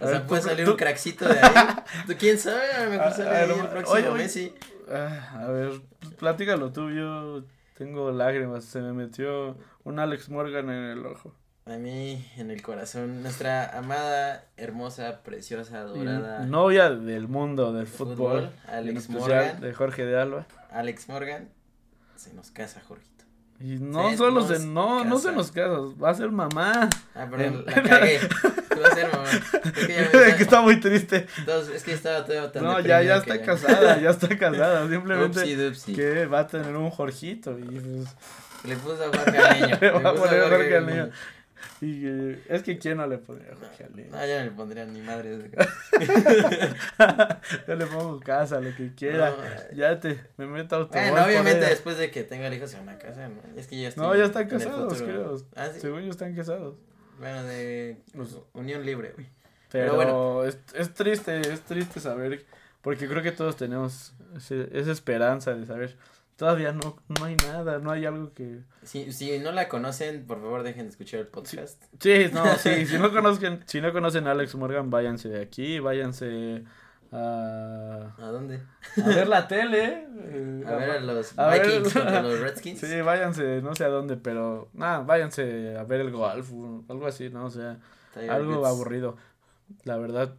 o 0.00 0.08
sea, 0.08 0.26
puede 0.26 0.40
salir 0.42 0.64
tú- 0.64 0.70
un 0.72 0.76
crackcito 0.78 1.28
de 1.28 1.38
ahí. 1.38 1.66
¿Tú 2.06 2.14
quién 2.18 2.38
sabe? 2.38 2.72
A 2.72 2.84
lo 2.84 2.90
mejor 2.90 3.12
sale 3.12 3.44
el 3.54 3.68
próximo 3.68 3.90
oye, 3.98 4.08
oye. 4.08 4.22
Messi. 4.22 4.54
Ah, 4.90 5.40
a 5.42 5.48
ver, 5.48 5.72
platícalo 6.18 6.72
tú. 6.72 6.90
Yo 6.90 7.44
tengo 7.76 8.10
lágrimas. 8.12 8.64
Se 8.64 8.80
me 8.80 8.92
metió 8.94 9.58
un 9.84 9.98
Alex 9.98 10.30
Morgan 10.30 10.70
en 10.70 10.84
el 10.84 11.04
ojo. 11.04 11.34
A 11.68 11.78
mí, 11.78 12.24
en 12.36 12.52
el 12.52 12.62
corazón, 12.62 13.22
nuestra 13.22 13.76
amada, 13.76 14.44
hermosa, 14.56 15.20
preciosa, 15.24 15.80
dorada. 15.82 16.46
Novia 16.46 16.90
del 16.90 17.26
mundo 17.26 17.72
del 17.72 17.88
Fútbol, 17.88 18.16
fútbol. 18.16 18.50
Alex 18.68 19.08
Morgan. 19.10 19.60
de 19.60 19.72
Jorge 19.74 20.04
de 20.04 20.20
Alba. 20.20 20.46
Alex 20.70 21.08
Morgan. 21.08 21.48
Se 22.14 22.32
nos 22.34 22.52
casa, 22.52 22.80
Jorgito. 22.86 23.24
Y 23.58 23.78
no 23.80 24.10
Se 24.10 24.16
solo 24.16 24.46
se, 24.46 24.60
no, 24.64 25.04
no 25.04 25.18
se 25.18 25.32
nos 25.32 25.50
casa, 25.50 25.76
va 26.00 26.10
a 26.10 26.14
ser 26.14 26.30
mamá. 26.30 26.88
Ah, 27.16 27.26
perdón, 27.28 27.64
la 27.66 27.82
cagué. 27.82 28.20
¿Qué 28.68 28.80
va 28.80 28.88
a 28.88 28.94
ser, 28.94 29.10
mamá? 29.12 29.28
Es 29.32 29.86
que 29.86 29.94
ya 30.12 30.20
me 30.30 30.36
que 30.36 30.42
está- 30.44 30.60
muy 30.60 30.78
triste. 30.78 31.26
Entonces, 31.38 31.74
es 31.76 31.82
que 31.82 31.92
estaba 31.94 32.24
todo 32.24 32.48
tan 32.52 32.62
No, 32.62 32.78
ya, 32.78 33.02
ya 33.02 33.16
está 33.16 33.42
casada, 33.42 33.98
ya 34.00 34.10
está 34.10 34.28
casada. 34.38 34.88
Simplemente 34.88 35.40
Upsi 35.40 35.54
dupsi. 35.56 35.94
que 35.94 36.26
va 36.26 36.40
a 36.40 36.46
tener 36.46 36.76
un 36.76 36.90
Jorgito. 36.90 37.58
Y 37.58 37.62
pues, 37.64 38.08
Le 38.64 38.76
puso 38.76 39.02
a 39.02 39.06
Jorge 39.08 39.38
al 39.38 39.60
niño. 39.60 39.78
Le 39.80 39.90
va 39.90 40.10
a 40.10 40.16
Jorge 40.16 40.76
al 40.76 40.86
niño. 40.86 41.10
Y 41.80 42.06
es 42.48 42.62
que 42.62 42.78
quién 42.78 42.96
no 42.98 43.06
le 43.06 43.18
pondría 43.18 43.52
niño. 43.94 44.08
No, 44.10 44.26
ya 44.26 44.38
no 44.40 44.44
le 44.46 44.50
pondría 44.52 44.84
ni 44.86 45.00
madre. 45.02 45.38
Yo 47.68 47.74
le 47.76 47.86
pongo 47.86 48.20
casa, 48.20 48.60
lo 48.60 48.74
que 48.76 48.94
quiera. 48.94 49.30
No. 49.30 49.36
Ya 49.76 49.98
te, 50.00 50.20
me 50.36 50.46
meto 50.46 50.76
a 50.76 50.84
Bueno, 50.86 51.16
por 51.16 51.20
obviamente 51.26 51.60
ella. 51.60 51.68
después 51.70 51.98
de 51.98 52.10
que 52.10 52.22
tenga 52.24 52.46
el 52.48 52.54
hijo 52.54 52.66
se 52.66 52.76
van 52.78 52.88
a 52.90 52.98
casar, 52.98 53.30
¿no? 53.30 53.40
Es 53.58 53.66
que 53.66 53.80
ya 53.80 53.88
están 53.88 54.04
No, 54.04 54.14
ya 54.14 54.24
están 54.24 54.48
casados, 54.48 55.02
creo. 55.02 55.36
Ah, 55.54 55.68
sí. 55.72 55.80
Según 55.80 56.02
yo 56.02 56.10
están 56.10 56.34
casados. 56.34 56.76
Bueno, 57.18 57.44
de 57.44 57.96
Pues- 58.14 58.36
unión 58.52 58.84
libre, 58.84 59.12
güey. 59.14 59.26
Pero, 59.70 59.98
Pero 59.98 60.44
es, 60.46 60.58
es 60.74 60.94
triste, 60.94 61.40
es 61.40 61.60
triste 61.62 62.00
saber, 62.00 62.44
porque 62.82 63.08
creo 63.08 63.22
que 63.22 63.32
todos 63.32 63.56
tenemos 63.56 64.14
esa 64.50 64.92
esperanza 64.92 65.54
de 65.54 65.66
saber, 65.66 65.96
todavía 66.36 66.72
no, 66.72 66.96
no 67.18 67.24
hay 67.24 67.36
nada, 67.36 67.78
no 67.78 67.90
hay 67.90 68.04
algo 68.06 68.32
que... 68.34 68.60
Si, 68.82 69.12
si 69.12 69.38
no 69.38 69.52
la 69.52 69.68
conocen, 69.68 70.26
por 70.26 70.40
favor 70.40 70.62
dejen 70.62 70.84
de 70.84 70.90
escuchar 70.90 71.20
el 71.20 71.26
podcast. 71.28 71.82
Sí, 72.00 72.26
no, 72.32 72.44
sí, 72.56 72.86
si 72.86 72.98
no 72.98 73.10
conocen, 73.12 73.62
si 73.66 73.80
no 73.80 73.92
conocen 73.92 74.26
a 74.26 74.32
Alex 74.32 74.54
Morgan, 74.54 74.90
váyanse 74.90 75.28
de 75.28 75.40
aquí, 75.42 75.78
váyanse 75.80 76.64
a, 77.12 78.14
¿A 78.18 78.26
dónde? 78.30 78.60
a 79.02 79.06
ver 79.08 79.28
la 79.28 79.48
tele. 79.48 80.06
eh, 80.18 80.64
A 80.66 80.74
ver 80.74 80.90
a 80.90 81.00
los 81.00 81.38
a 81.38 81.46
ver- 81.48 81.62
Vikings 81.66 81.92
contra 81.94 82.22
los 82.22 82.40
Redskins. 82.40 82.80
Sí, 82.80 83.00
váyanse, 83.00 83.62
no 83.62 83.74
sé 83.74 83.84
a 83.84 83.88
dónde, 83.88 84.16
pero 84.16 84.68
nada, 84.74 85.00
váyanse 85.00 85.76
a 85.78 85.84
ver 85.84 86.00
el 86.00 86.10
golf, 86.10 86.50
algo 86.88 87.06
así, 87.06 87.30
¿no? 87.30 87.46
O 87.46 87.50
sea, 87.50 87.78
Tiger 88.12 88.30
algo 88.30 88.56
Woods. 88.58 88.68
aburrido, 88.68 89.16
la 89.84 89.96
verdad. 89.96 90.34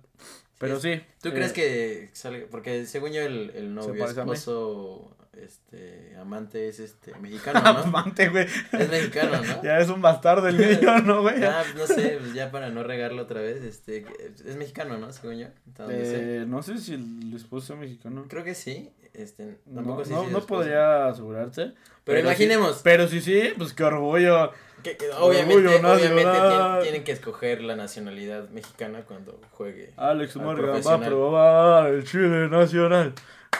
Pero 0.59 0.79
sí. 0.79 1.01
¿Tú 1.27 1.35
eh, 1.35 1.39
crees 1.39 1.53
que 1.53 2.09
salga? 2.13 2.45
Porque 2.49 2.85
según 2.85 3.11
yo 3.11 3.21
el, 3.21 3.51
el 3.55 3.73
novio, 3.73 4.05
esposo, 4.05 5.15
este, 5.33 6.15
amante 6.19 6.67
es 6.67 6.79
este, 6.79 7.13
mexicano, 7.19 7.61
¿no? 7.61 7.79
Amante, 7.79 8.29
güey. 8.29 8.45
es 8.45 8.89
mexicano, 8.89 9.41
¿no? 9.41 9.61
Ya 9.63 9.79
es 9.79 9.89
un 9.89 10.01
bastardo 10.01 10.47
el 10.47 10.57
niño, 10.57 10.99
¿no, 11.01 11.21
güey? 11.21 11.43
Ah, 11.43 11.63
no 11.75 11.85
sé, 11.85 12.17
pues 12.19 12.33
ya 12.33 12.51
para 12.51 12.69
no 12.69 12.83
regarlo 12.83 13.23
otra 13.23 13.41
vez, 13.41 13.61
este, 13.63 14.05
es 14.45 14.55
mexicano, 14.55 14.97
¿no? 14.97 15.11
Según 15.11 15.37
yo. 15.37 15.47
sé. 15.87 16.41
Eh, 16.41 16.45
no 16.47 16.61
sé 16.63 16.77
si 16.77 16.93
el 16.93 17.33
esposo 17.35 17.73
es 17.73 17.79
mexicano. 17.79 18.25
Creo 18.27 18.43
que 18.43 18.55
sí, 18.55 18.91
este, 19.13 19.57
No, 19.65 19.81
tampoco 19.81 20.05
sé 20.05 20.13
no, 20.13 20.21
si 20.21 20.25
es 20.27 20.31
no 20.31 20.37
esposo. 20.39 20.61
podría 20.61 21.07
asegurarte. 21.07 21.73
Pero, 22.03 22.19
imaginemos, 22.19 22.81
pero 22.83 23.07
si 23.07 23.21
sí, 23.21 23.51
pues 23.57 23.73
qué 23.73 23.83
orgullo. 23.83 24.51
que, 24.81 24.95
que 24.95 25.09
obviamente, 25.11 25.67
Orgullo 25.75 25.93
obviamente 25.93 26.83
tienen 26.83 27.03
que 27.03 27.11
escoger 27.11 27.61
la 27.61 27.75
nacionalidad 27.75 28.49
mexicana 28.49 29.01
cuando 29.01 29.41
juegue. 29.51 29.91
Alex 29.97 30.35
Al 30.37 30.43
Morgan 30.43 30.81
va 30.85 30.93
a 30.93 30.99
probar 31.17 31.93
el 31.93 32.03
chile 32.05 32.47
nacional. 32.49 33.13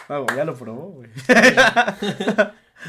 Ah, 0.10 0.20
güey, 0.20 0.38
ya 0.38 0.46
lo 0.46 0.56
probó, 0.56 0.88
güey. 0.92 1.10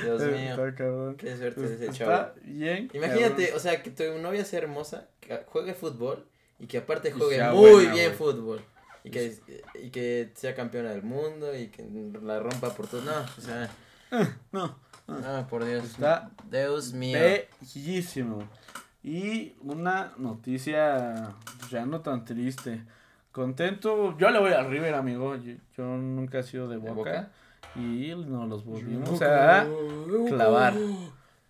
Dios 0.02 0.22
Eh, 0.22 0.26
mío, 0.26 0.50
Está 0.50 0.74
cabrón. 0.74 1.16
qué 1.16 1.36
suerte 1.36 1.60
de 1.62 1.74
ese 1.74 1.86
Está 1.86 1.92
chavo. 1.92 2.34
bien. 2.44 2.90
Imagínate, 2.92 3.44
cabrón. 3.44 3.56
o 3.56 3.58
sea, 3.58 3.82
que 3.82 3.90
tu 3.90 4.18
novia 4.18 4.44
sea 4.44 4.60
hermosa, 4.60 5.08
que 5.20 5.42
juegue 5.46 5.74
fútbol 5.74 6.26
y 6.58 6.66
que 6.66 6.78
aparte 6.78 7.10
juegue 7.10 7.42
muy 7.50 7.70
buena, 7.70 7.92
bien 7.94 8.06
güey. 8.06 8.16
fútbol. 8.18 8.60
Y 9.04 9.10
que, 9.10 9.34
y 9.82 9.90
que 9.90 10.30
sea 10.34 10.54
campeona 10.54 10.90
del 10.90 11.02
mundo 11.02 11.56
y 11.56 11.68
que 11.68 11.84
la 12.22 12.40
rompa 12.40 12.74
por 12.74 12.86
todo. 12.88 13.00
No, 13.02 13.12
o 13.38 13.40
sea, 13.40 13.70
No, 14.52 14.76
no, 15.06 15.46
por 15.48 15.64
Dios. 15.64 15.84
Está 15.84 16.30
Dios 16.50 16.92
mío. 16.92 17.18
bellísimo. 17.18 18.46
Y 19.02 19.54
una 19.62 20.12
noticia 20.18 21.34
ya 21.70 21.86
no 21.86 22.00
tan 22.02 22.24
triste. 22.26 22.82
Contento, 23.32 24.16
yo 24.18 24.30
le 24.30 24.38
voy 24.38 24.52
a 24.52 24.62
River, 24.62 24.94
amigo. 24.94 25.36
Yo, 25.36 25.54
yo 25.76 25.84
nunca 25.84 26.38
he 26.40 26.42
sido 26.42 26.68
de 26.68 26.76
¿De 26.76 26.80
Boca. 26.80 26.94
Boca? 26.94 27.28
Y 27.76 28.14
nos 28.16 28.48
los 28.48 28.64
volvimos 28.64 29.20
a 29.22 29.66
clavar. 30.28 30.74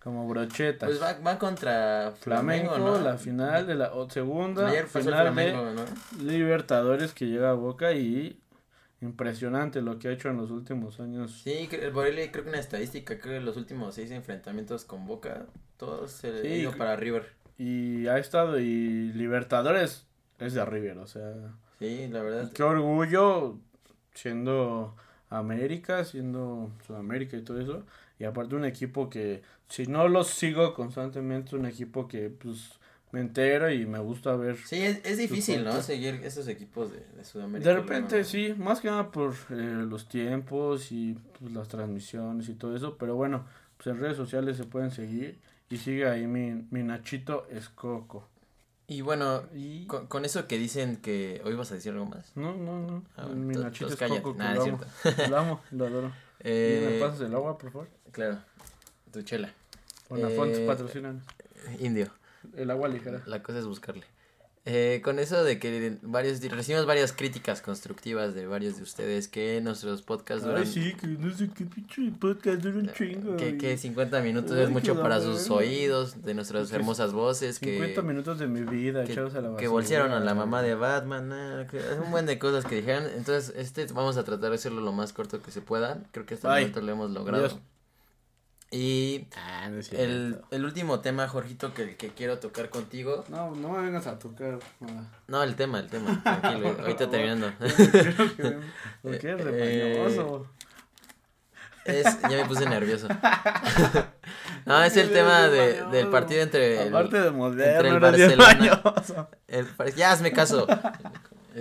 como 0.00 0.28
brochetas. 0.28 0.88
Pues 0.88 1.02
va, 1.02 1.18
va 1.20 1.38
contra 1.38 2.12
Flamengo, 2.20 2.74
Flamengo, 2.74 2.98
¿no? 2.98 3.04
la 3.04 3.16
final 3.16 3.66
de 3.66 3.74
la 3.74 3.92
o- 3.94 4.08
segunda 4.10 4.68
Ayer 4.68 4.82
el 4.82 4.86
final 4.88 5.04
de 5.12 5.20
Flamengo, 5.32 5.64
¿no? 5.72 6.22
Libertadores 6.24 7.12
que 7.14 7.26
llega 7.26 7.50
a 7.50 7.54
Boca 7.54 7.92
y 7.92 8.40
impresionante 9.00 9.80
lo 9.80 9.98
que 9.98 10.08
ha 10.08 10.10
hecho 10.12 10.28
en 10.28 10.38
los 10.38 10.50
últimos 10.50 10.98
años. 11.00 11.40
Sí, 11.44 11.50
ahí 11.50 11.68
leí, 12.12 12.28
creo 12.30 12.42
que 12.44 12.50
una 12.50 12.58
estadística, 12.58 13.18
creo 13.18 13.38
que 13.38 13.44
los 13.44 13.56
últimos 13.56 13.94
seis 13.94 14.10
enfrentamientos 14.10 14.84
con 14.84 15.06
Boca, 15.06 15.46
todos 15.76 16.10
se 16.10 16.32
le 16.32 16.42
Sí, 16.42 16.48
ha 16.48 16.56
ido 16.56 16.72
para 16.72 16.96
River. 16.96 17.32
Y 17.58 18.08
ha 18.08 18.18
estado 18.18 18.58
y 18.58 19.12
Libertadores 19.12 20.06
es 20.40 20.54
de 20.54 20.64
River, 20.64 20.98
o 20.98 21.06
sea, 21.06 21.32
Sí, 21.78 22.08
la 22.08 22.22
verdad. 22.22 22.52
qué 22.52 22.62
orgullo 22.62 23.58
siendo 24.14 24.96
América, 25.30 26.04
siendo 26.04 26.70
Sudamérica 26.86 27.36
y 27.36 27.42
todo 27.42 27.60
eso. 27.60 27.84
Y 28.18 28.24
aparte 28.24 28.56
un 28.56 28.64
equipo 28.64 29.08
que, 29.08 29.42
si 29.68 29.86
no 29.86 30.08
los 30.08 30.28
sigo 30.28 30.74
constantemente, 30.74 31.54
un 31.54 31.66
equipo 31.66 32.08
que 32.08 32.30
pues 32.30 32.78
me 33.12 33.20
entero 33.20 33.70
y 33.72 33.86
me 33.86 33.98
gusta 34.00 34.34
ver. 34.36 34.56
Sí, 34.56 34.82
es, 34.82 35.00
es 35.04 35.18
difícil, 35.18 35.64
¿no? 35.64 35.80
Seguir 35.80 36.20
esos 36.24 36.48
equipos 36.48 36.92
de, 36.92 37.00
de 37.16 37.24
Sudamérica. 37.24 37.70
De 37.70 37.76
repente 37.76 38.24
sí, 38.24 38.54
más 38.56 38.80
que 38.80 38.88
nada 38.88 39.10
por 39.10 39.34
eh, 39.50 39.84
los 39.88 40.08
tiempos 40.08 40.90
y 40.92 41.16
pues, 41.38 41.52
las 41.52 41.68
transmisiones 41.68 42.48
y 42.48 42.54
todo 42.54 42.74
eso, 42.76 42.96
pero 42.98 43.14
bueno, 43.14 43.46
pues 43.76 43.86
en 43.86 44.00
redes 44.00 44.16
sociales 44.16 44.56
se 44.56 44.64
pueden 44.64 44.90
seguir 44.90 45.38
y 45.70 45.76
sigue 45.76 46.08
ahí 46.08 46.26
mi, 46.26 46.66
mi 46.70 46.82
Nachito 46.82 47.46
Escoco. 47.50 48.28
Y 48.90 49.02
bueno, 49.02 49.42
Y... 49.54 49.86
con, 49.86 50.06
con 50.06 50.24
eso 50.24 50.48
que 50.48 50.56
dicen 50.58 50.96
que... 50.96 51.42
¿Hoy 51.44 51.54
vas 51.54 51.70
a 51.70 51.74
decir 51.74 51.92
algo 51.92 52.06
más? 52.06 52.34
No, 52.34 52.54
no, 52.56 52.80
no, 52.80 53.02
Ah, 53.16 53.26
bueno, 53.26 53.42
mi 53.42 53.54
Nachito 53.54 53.90
que 53.90 53.96
cállate. 53.96 54.34
Nah, 54.34 54.54
lo 54.54 54.62
es 54.62 54.68
amo, 54.68 54.80
lo 55.28 55.36
amo, 55.36 55.60
lo 55.72 55.86
adoro. 55.86 56.08
¿Y 56.08 56.12
Eh, 56.40 56.88
¿Me 56.92 57.06
pasas 57.06 57.20
el 57.20 57.34
agua, 57.34 57.58
por 57.58 57.70
favor? 57.70 57.88
Claro, 58.12 58.38
tu 59.12 59.20
chela. 59.22 59.52
Bonafontes 60.08 60.60
eh, 60.60 60.66
patrocinan. 60.66 61.22
Indio. 61.80 62.08
El 62.56 62.70
agua 62.70 62.88
ligera. 62.88 63.22
La 63.26 63.42
cosa 63.42 63.58
es 63.58 63.66
buscarle. 63.66 64.06
Eh, 64.70 65.00
con 65.02 65.18
eso 65.18 65.44
de 65.44 65.58
que 65.58 65.96
varios 66.02 66.42
recibimos 66.42 66.84
varias 66.84 67.14
críticas 67.14 67.62
constructivas 67.62 68.34
de 68.34 68.46
varios 68.46 68.76
de 68.76 68.82
ustedes 68.82 69.26
que 69.26 69.62
nuestros 69.62 70.02
podcasts 70.02 70.44
duran 70.44 70.60
Ay, 70.60 70.66
sí, 70.66 70.92
que 70.92 71.06
no 71.06 71.34
sé 71.34 71.48
qué 71.56 71.64
pinche 71.64 72.12
podcast 72.20 72.60
dura 72.60 72.76
un 72.76 72.92
chingo. 72.92 73.36
que, 73.38 73.56
que 73.56 73.78
50 73.78 74.20
minutos 74.20 74.52
Ay, 74.52 74.64
es 74.64 74.70
mucho 74.70 75.00
para 75.00 75.22
sus 75.22 75.48
verga. 75.48 75.54
oídos, 75.54 76.22
de 76.22 76.34
nuestras 76.34 76.68
Que 76.68 76.76
hermosas 76.76 77.14
voces, 77.14 77.58
que, 77.58 77.78
50 77.78 78.02
minutos 78.02 78.38
de 78.38 78.46
mi 78.46 78.60
vida 78.60 79.04
que, 79.04 79.12
echados 79.12 79.32
a 79.32 79.36
la 79.36 79.48
basura. 79.48 79.60
que 79.60 79.68
bolsearon 79.68 80.12
a 80.12 80.20
la 80.20 80.34
mamá 80.34 80.60
de 80.60 80.74
Batman, 80.74 81.66
que 81.70 81.78
es 81.78 81.98
un 82.04 82.10
buen 82.10 82.26
de 82.26 82.38
cosas 82.38 82.66
que 82.66 82.74
dijeron. 82.76 83.04
Entonces, 83.16 83.54
este 83.56 83.86
vamos 83.86 84.18
a 84.18 84.24
tratar 84.24 84.50
de 84.50 84.56
hacerlo 84.56 84.82
lo 84.82 84.92
más 84.92 85.14
corto 85.14 85.40
que 85.40 85.50
se 85.50 85.62
pueda. 85.62 86.02
Creo 86.12 86.26
que 86.26 86.34
hasta 86.34 86.48
el 86.58 86.64
momento 86.64 86.82
lo 86.82 86.92
hemos 86.92 87.10
logrado. 87.12 87.48
Dios. 87.48 87.58
Y 88.70 89.26
Ah, 89.36 89.68
no 89.70 89.78
es 89.78 89.92
el, 89.94 90.40
el 90.50 90.64
último 90.64 91.00
tema, 91.00 91.26
Jorgito, 91.26 91.72
que, 91.72 91.96
que 91.96 92.08
quiero 92.10 92.38
tocar 92.38 92.68
contigo. 92.68 93.24
No, 93.28 93.50
no 93.52 93.70
me 93.70 93.82
vengas 93.82 94.06
a 94.06 94.18
tocar. 94.18 94.58
nada. 94.80 95.04
No, 95.26 95.42
el 95.42 95.56
tema, 95.56 95.80
el 95.80 95.88
tema. 95.88 96.22
Tranquilo, 96.22 96.76
ahorita 96.80 97.10
terminando. 97.10 97.50
Quiero 97.58 98.36
que- 98.36 98.58
¿Por 99.02 99.18
qué? 99.18 99.30
Eh, 99.30 99.36
Repañoso. 99.36 100.46
Es, 101.86 102.04
ya 102.22 102.28
me 102.36 102.44
puse 102.44 102.66
nervioso. 102.68 103.08
no, 104.66 104.82
es 104.82 104.94
el 104.98 105.10
tema 105.10 105.48
de, 105.48 105.82
del 105.90 106.08
partido 106.08 106.42
entre 106.42 106.82
el, 106.82 106.88
Aparte 106.88 107.16
de 107.18 107.28
entre 107.28 107.38
moderno, 107.38 107.88
el 107.94 108.00
Barcelona. 108.00 109.28
el 109.46 109.94
ya 109.96 110.12
hazme 110.12 110.32
caso. 110.32 110.66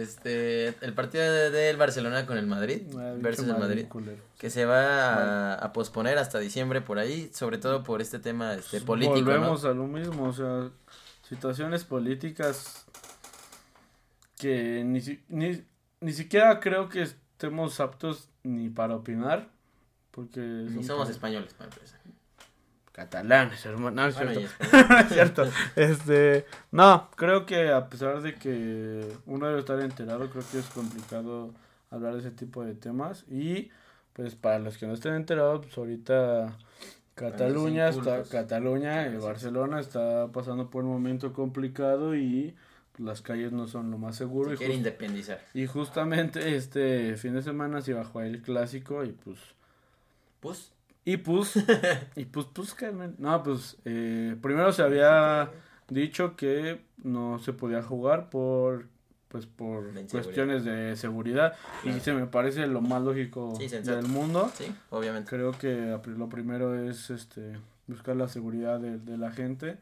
Este, 0.02 0.68
el 0.86 0.94
partido 0.94 1.24
de- 1.32 1.50
del 1.50 1.76
Barcelona 1.78 2.26
con 2.26 2.38
el 2.38 2.46
Madrid 2.46 2.84
Ah, 2.98 3.14
versus 3.18 3.48
el 3.48 3.58
Madrid 3.58 3.88
culero. 3.88 4.22
que 4.38 4.50
se 4.52 4.66
va 4.66 5.54
a, 5.54 5.54
a 5.56 5.74
posponer 5.74 6.18
hasta 6.20 6.38
diciembre 6.40 6.82
por 6.82 7.00
ahí, 7.00 7.32
sobre 7.34 7.58
todo 7.58 7.84
por 7.84 8.02
este 8.02 8.20
tema 8.20 8.54
este 8.54 8.80
político, 8.82 9.16
Volvemos 9.16 9.64
¿no? 9.64 9.70
a 9.70 9.74
lo 9.74 9.88
mismo, 9.88 10.26
o 10.30 10.34
sea, 10.34 10.70
situaciones 11.28 11.84
políticas 11.84 12.86
que 14.38 14.84
ni, 14.86 15.00
ni, 15.30 15.64
ni 16.02 16.14
siquiera 16.14 16.60
creo 16.60 16.90
que 16.90 17.02
estemos 17.02 17.80
aptos 17.80 18.30
ni 18.44 18.70
para 18.70 18.96
opinar, 18.96 19.50
porque 20.12 20.40
Ni 20.42 20.84
somos 20.84 21.06
como 21.06 21.10
españoles 21.10 21.54
para 21.54 21.72
empezar. 21.72 22.00
Catalanes, 22.98 23.66
hermano. 23.66 23.92
No, 24.02 24.08
es 24.08 24.16
Bueno, 24.16 24.34
cierto. 24.34 24.42
es 24.42 24.52
cierto. 25.10 25.44
Este, 25.76 26.46
no, 26.72 27.10
creo 27.16 27.46
que 27.46 27.70
a 27.72 27.90
pesar 27.90 28.22
de 28.22 28.36
que 28.36 29.08
uno 29.26 29.48
debe 29.48 29.60
estar 29.60 29.80
enterado, 29.80 30.30
creo 30.30 30.44
que 30.52 30.60
es 30.60 30.66
complicado 30.68 31.54
hablar 31.92 32.14
de 32.16 32.20
ese 32.22 32.32
tipo 32.32 32.64
de 32.66 32.74
temas. 32.76 33.26
Y 33.30 33.72
pues 34.14 34.36
para 34.36 34.60
los 34.60 34.78
que 34.78 34.88
no 34.88 34.94
estén 34.94 35.14
enterados, 35.14 35.62
pues 35.66 35.78
ahorita 35.78 36.58
Cataluña 37.16 37.90
está. 37.90 38.24
Cataluña, 38.24 39.08
y. 39.08 39.18
Barcelona 39.18 39.80
está 39.80 40.32
pasando 40.32 40.70
por 40.70 40.84
un 40.84 40.92
momento 40.92 41.34
complicado 41.34 42.16
y 42.16 42.56
pues, 42.94 43.06
las 43.06 43.22
calles 43.22 43.52
no 43.52 43.68
son 43.68 43.92
lo 43.92 43.98
más 43.98 44.16
seguro. 44.16 44.50
Se 44.50 44.56
y 44.56 44.58
quiere 44.58 44.74
independizar. 44.76 45.40
y 45.54 45.68
justamente 45.68 46.56
este 46.56 47.16
fin 47.18 47.34
de 47.36 47.42
semana 47.44 47.82
se 47.82 47.94
jugar 48.04 48.28
el 48.28 48.42
clásico 48.42 49.04
y 49.04 49.12
pues 49.14 49.40
Pues, 50.40 50.72
y 51.08 51.16
pues, 51.16 51.54
y 52.18 52.26
pues, 52.26 52.48
pues, 52.54 52.74
Carmen. 52.74 53.16
No, 53.18 53.42
pues, 53.42 53.78
eh, 53.86 54.36
primero 54.42 54.74
se 54.74 54.82
había 54.84 55.50
dicho 55.88 56.36
que 56.36 56.82
no 57.02 57.40
se 57.40 57.54
podía 57.54 57.82
jugar 57.82 58.30
por, 58.30 58.88
pues, 59.30 59.46
por 59.46 59.86
cuestiones 60.12 60.66
de 60.66 60.98
seguridad. 60.98 61.56
Claro. 61.82 61.98
Y 61.98 62.02
se 62.02 62.12
me 62.12 62.26
parece 62.28 62.68
lo 62.68 62.82
más 62.82 63.02
lógico 63.02 63.54
Sí, 63.58 63.70
del 63.70 64.08
mundo. 64.10 64.52
sí, 64.54 64.66
obviamente. 64.90 65.30
Creo 65.30 65.54
que 65.54 65.98
lo 66.08 66.28
primero 66.28 66.76
es, 66.76 67.10
este, 67.10 67.54
buscar 67.88 68.18
la 68.18 68.28
seguridad 68.28 68.78
de, 68.82 68.98
de 68.98 69.18
la 69.18 69.32
gente. 69.32 69.78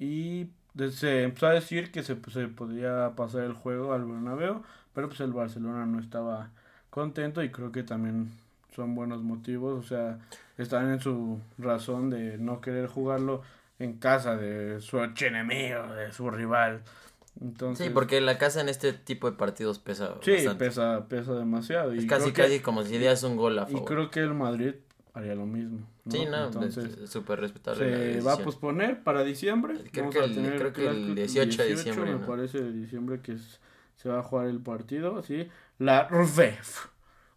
Y 0.00 0.48
se 0.90 1.22
empezó 1.22 1.46
a 1.46 1.52
decir 1.52 1.92
que 1.92 2.02
se, 2.02 2.16
se 2.32 2.48
podía 2.48 3.12
pasar 3.14 3.42
el 3.44 3.52
juego 3.52 3.92
al 3.92 4.04
Bernabéu, 4.04 4.64
pero 4.92 5.06
pues 5.08 5.20
el 5.20 5.32
Barcelona 5.32 5.86
no 5.86 6.00
estaba 6.00 6.50
contento 6.90 7.44
y 7.44 7.50
creo 7.50 7.70
que 7.70 7.84
también 7.84 8.32
son 8.74 8.94
buenos 8.94 9.22
motivos, 9.22 9.84
o 9.84 9.88
sea, 9.88 10.18
están 10.58 10.90
en 10.92 11.00
su 11.00 11.40
razón 11.58 12.10
de 12.10 12.38
no 12.38 12.60
querer 12.60 12.86
jugarlo 12.88 13.42
en 13.78 13.94
casa 13.98 14.36
de 14.36 14.80
su 14.80 14.98
archienemigo, 14.98 15.82
de 15.94 16.12
su 16.12 16.30
rival. 16.30 16.82
Entonces, 17.40 17.86
Sí, 17.86 17.92
porque 17.92 18.20
la 18.22 18.38
casa 18.38 18.62
en 18.62 18.68
este 18.70 18.92
tipo 18.94 19.30
de 19.30 19.36
partidos 19.36 19.78
pesa 19.78 20.14
sí, 20.22 20.32
bastante. 20.32 20.64
pesa, 20.64 21.06
pesa 21.08 21.34
demasiado. 21.34 21.92
Es 21.92 22.04
y 22.04 22.06
casi, 22.06 22.32
creo 22.32 22.34
que- 22.34 22.42
casi 22.54 22.60
como 22.60 22.82
si 22.82 22.96
dieras 22.96 23.22
un 23.24 23.36
gol 23.36 23.58
a 23.58 23.66
Y 23.68 23.72
favor. 23.72 23.84
creo 23.88 24.10
que 24.10 24.20
el 24.20 24.32
Madrid 24.34 24.74
haría 25.12 25.34
lo 25.34 25.44
mismo. 25.46 25.80
¿no? 26.04 26.12
Sí, 26.12 26.24
no, 26.24 26.44
Entonces, 26.46 26.96
es 26.98 27.10
súper 27.10 27.40
respetable 27.40 27.90
la 28.14 28.20
se 28.20 28.26
va 28.26 28.32
a 28.34 28.38
posponer 28.38 29.02
para 29.02 29.24
diciembre. 29.24 29.74
Creo 29.90 30.04
Vamos 30.04 30.14
que 30.14 30.20
a 30.20 30.24
el- 30.24 30.56
creo 30.58 30.72
que 30.72 30.86
el 30.86 31.14
clásico 31.14 31.14
18 31.14 31.62
de 31.64 31.68
diciembre, 31.70 32.12
me 32.12 32.18
¿no? 32.20 32.26
parece 32.26 32.62
de 32.62 32.72
diciembre 32.72 33.20
que 33.20 33.32
es- 33.32 33.60
se 33.96 34.08
va 34.08 34.20
a 34.20 34.22
jugar 34.22 34.46
el 34.46 34.60
partido, 34.60 35.22
sí. 35.22 35.48
La 35.78 36.06
RFEF. 36.08 36.86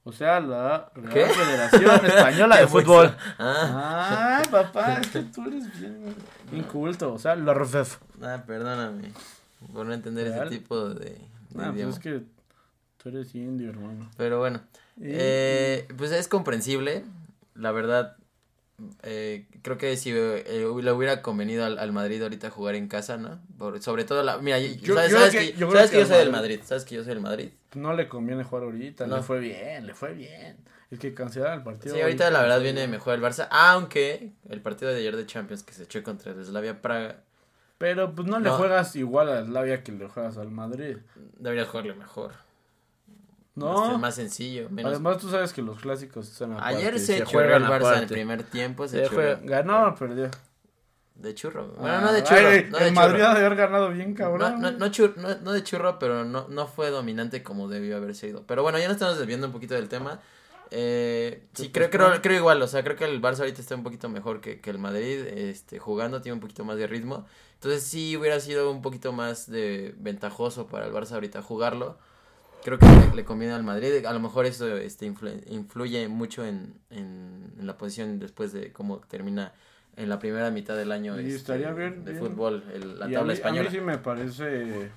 O 0.04 0.12
sea, 0.12 0.40
la 0.40 0.90
Real 0.96 1.14
¿Qué? 1.14 1.26
Federación 1.28 2.06
Española 2.06 2.56
de 2.58 2.62
¿Qué 2.64 2.68
fue 2.68 2.82
Fútbol. 2.84 3.16
Ah, 3.38 4.38
Ay, 4.42 4.48
papá, 4.50 4.96
es 5.02 5.08
que 5.10 5.22
tú 5.24 5.46
eres 5.48 5.80
bien 5.80 6.16
inculto. 6.54 7.14
O 7.14 7.20
sea, 7.20 7.36
la 7.36 7.54
RFEF. 7.54 7.98
ah, 8.24 8.42
perdóname 8.48 9.12
por 9.74 9.86
no 9.86 9.94
entender 9.94 10.30
¿Real? 10.32 10.48
ese 10.48 10.58
tipo 10.60 10.90
de, 10.90 11.06
de 11.12 11.18
Ah, 11.60 11.72
pues 11.74 11.86
es 11.88 12.00
que 12.00 12.24
tú 12.98 13.10
eres 13.10 13.36
indio, 13.36 13.70
hermano. 13.70 14.10
Pero 14.18 14.40
bueno, 14.40 14.62
eh, 15.02 15.88
pues 15.98 16.12
es 16.12 16.28
comprensible. 16.28 17.04
La 17.56 17.72
verdad, 17.72 18.16
eh, 19.04 19.46
creo 19.62 19.78
que 19.78 19.96
si 19.98 20.12
eh, 20.14 20.44
le 20.82 20.92
hubiera 20.92 21.22
convenido 21.22 21.66
al, 21.66 21.78
al 21.80 21.92
Madrid 21.92 22.22
ahorita 22.22 22.50
jugar 22.50 22.76
en 22.76 22.88
casa, 22.88 23.18
¿no? 23.18 23.40
Por- 23.58 23.82
sobre 23.82 24.04
todo, 24.06 24.24
la, 24.24 24.38
mira, 24.38 24.60
Yo- 24.60 24.96
sabes, 24.96 25.12
yo 25.12 25.18
sabes 25.20 25.32
que, 25.36 25.52
que- 25.54 25.58
yo 25.58 25.72
sabes 25.72 25.90
que 25.90 25.92
que 25.92 25.98
yo 25.98 26.02
al 26.04 26.08
soy 26.10 26.18
del 26.20 26.32
Madrid- 26.32 26.60
sabes 26.64 26.86
que 26.86 26.96
yo 26.96 27.04
soy 27.04 27.14
del 27.14 27.22
Madrid. 27.22 27.50
No 27.76 27.94
le 27.94 28.08
conviene 28.08 28.44
jugar 28.44 28.64
ahorita, 28.66 29.08
No. 29.08 29.18
le 29.18 29.24
fue 29.24 29.40
bien, 29.40 29.86
le 29.88 29.94
fue 29.94 30.14
bien. 30.14 30.58
Es 30.92 30.98
que 31.00 31.14
cancelar 31.14 31.54
el 31.58 31.64
partido. 31.64 31.94
Sí, 31.96 32.02
ahorita 32.02 32.32
la 32.32 32.42
verdad 32.42 32.60
viene 32.62 32.88
mejor 32.88 33.14
el 33.14 33.22
Barça, 33.22 33.48
aunque 33.52 34.32
el 34.50 34.60
partido 34.62 34.90
de 34.92 34.98
ayer 34.98 35.16
de 35.16 35.26
Champions 35.28 35.62
que 35.64 35.74
se 35.74 35.84
echó 35.84 36.02
contra 36.02 36.32
el 36.32 36.44
Slavia 36.44 36.82
Praga 36.82 37.22
Pero 37.78 38.14
pues 38.16 38.28
no 38.28 38.40
le 38.40 38.50
juegas 38.50 38.96
igual 38.96 39.30
a 39.30 39.46
Slavia 39.46 39.84
que 39.84 39.92
le 39.92 40.08
juegas 40.08 40.38
al 40.38 40.50
Madrid. 40.50 40.98
debería 41.38 41.66
jugarle 41.66 41.94
mejor. 41.94 42.32
No. 43.60 43.92
Más, 43.92 44.00
más 44.00 44.16
sencillo, 44.16 44.70
menos. 44.70 44.94
Además 44.94 45.18
tú 45.18 45.30
sabes 45.30 45.54
que 45.54 45.62
los 45.62 45.80
clásicos 45.80 46.28
están 46.32 46.54
aparte. 46.54 46.76
Ayer 46.78 47.00
se, 47.00 47.18
churró 47.20 47.30
juegan 47.32 47.64
el 47.64 47.70
Barça 47.70 47.96
en 47.98 48.04
el 48.04 48.08
primer 48.10 48.44
tiempo, 48.44 48.88
se, 48.88 49.04
Se 49.04 49.10
juega- 49.10 49.40
ganó 49.44 49.88
o 49.88 49.96
perdió. 49.96 50.30
De 51.16 51.36
churro. 51.36 51.74
Ah, 51.78 51.82
Bueno, 51.82 52.02
no 52.02 52.14
de 52.14 52.24
churro. 52.24 52.38
ay, 52.48 52.68
no 52.72 52.78
de 52.78 52.88
el 52.88 52.94
churro. 52.94 53.08
Madrid 53.08 53.22
ha 53.24 53.34
de 53.34 53.40
haber 53.46 53.56
ganado 53.58 53.90
bien, 53.90 54.12
No, 54.12 54.18
cabrón. 54.18 54.62
no, 54.62 54.72
no, 54.72 54.86
chur- 54.88 55.16
no, 55.18 55.36
no 55.42 55.52
de 55.52 55.64
churro, 55.64 56.00
pero 56.00 56.24
no, 56.24 56.48
no 56.48 56.68
fue 56.68 56.90
dominante 56.92 57.44
como 57.44 57.68
debió 57.68 57.98
haber 57.98 58.16
sido. 58.16 58.44
Pero 58.48 58.64
bueno, 58.64 58.80
ya 58.80 58.86
nos 58.88 58.96
estamos 58.96 59.18
desviando 59.18 59.48
un 59.48 59.52
poquito 59.54 59.74
del 59.74 59.90
tema. 59.90 60.22
Eh, 60.72 61.48
sí, 61.56 61.72
creo, 61.72 61.90
creo, 61.90 62.22
creo 62.22 62.38
igual, 62.38 62.62
o 62.62 62.68
sea, 62.68 62.84
creo 62.84 62.96
que 62.96 63.04
el 63.06 63.22
Barça 63.22 63.40
ahorita 63.40 63.60
está 63.60 63.76
un 63.76 63.84
poquito 63.84 64.08
mejor 64.08 64.40
que, 64.40 64.62
que 64.62 64.70
el 64.70 64.78
Madrid, 64.78 65.26
este, 65.26 65.80
jugando, 65.80 66.22
tiene 66.22 66.36
un 66.36 66.40
poquito 66.40 66.64
más 66.64 66.78
de 66.78 66.88
ritmo. 66.88 67.26
Entonces 67.56 67.84
sí 67.84 68.16
hubiera 68.16 68.40
sido 68.40 68.72
un 68.72 68.82
poquito 68.82 69.12
más 69.12 69.50
de 69.50 69.94
ventajoso 69.98 70.68
para 70.68 70.86
el 70.86 70.94
Barça 70.94 71.14
ahorita 71.14 71.42
jugarlo. 71.42 71.98
Creo 72.64 72.78
que 72.78 72.86
le, 72.86 73.16
le 73.16 73.24
conviene 73.26 73.54
al 73.54 73.64
Madrid. 73.64 74.06
A 74.06 74.14
lo 74.14 74.20
mejor 74.20 74.46
eso 74.46 74.68
este, 74.78 75.10
influ- 75.12 75.42
influye 75.48 76.08
mucho 76.08 76.46
en, 76.46 76.74
en, 76.90 77.54
en 77.60 77.66
la 77.68 77.78
posición 77.78 78.20
después 78.20 78.52
de 78.54 78.72
cómo 78.74 79.00
termina 79.00 79.54
en 79.96 80.10
la 80.10 80.20
primera 80.20 80.52
mitad 80.52 80.76
del 80.76 80.92
año 80.92 81.16
Y 81.20 81.26
este, 81.26 81.36
estaría 81.36 81.72
bien, 81.72 82.04
de 82.06 82.12
bien. 82.14 82.24
fútbol, 82.26 82.64
el- 82.74 83.00
la 83.00 83.10
Y 83.10 83.16
a 83.16 83.20
tabla 83.20 83.24
mí, 83.24 83.30
a 83.32 83.34
española. 83.34 83.70
mí 83.70 83.76
sí 83.76 83.82
me 83.82 83.98
parece 83.98 84.92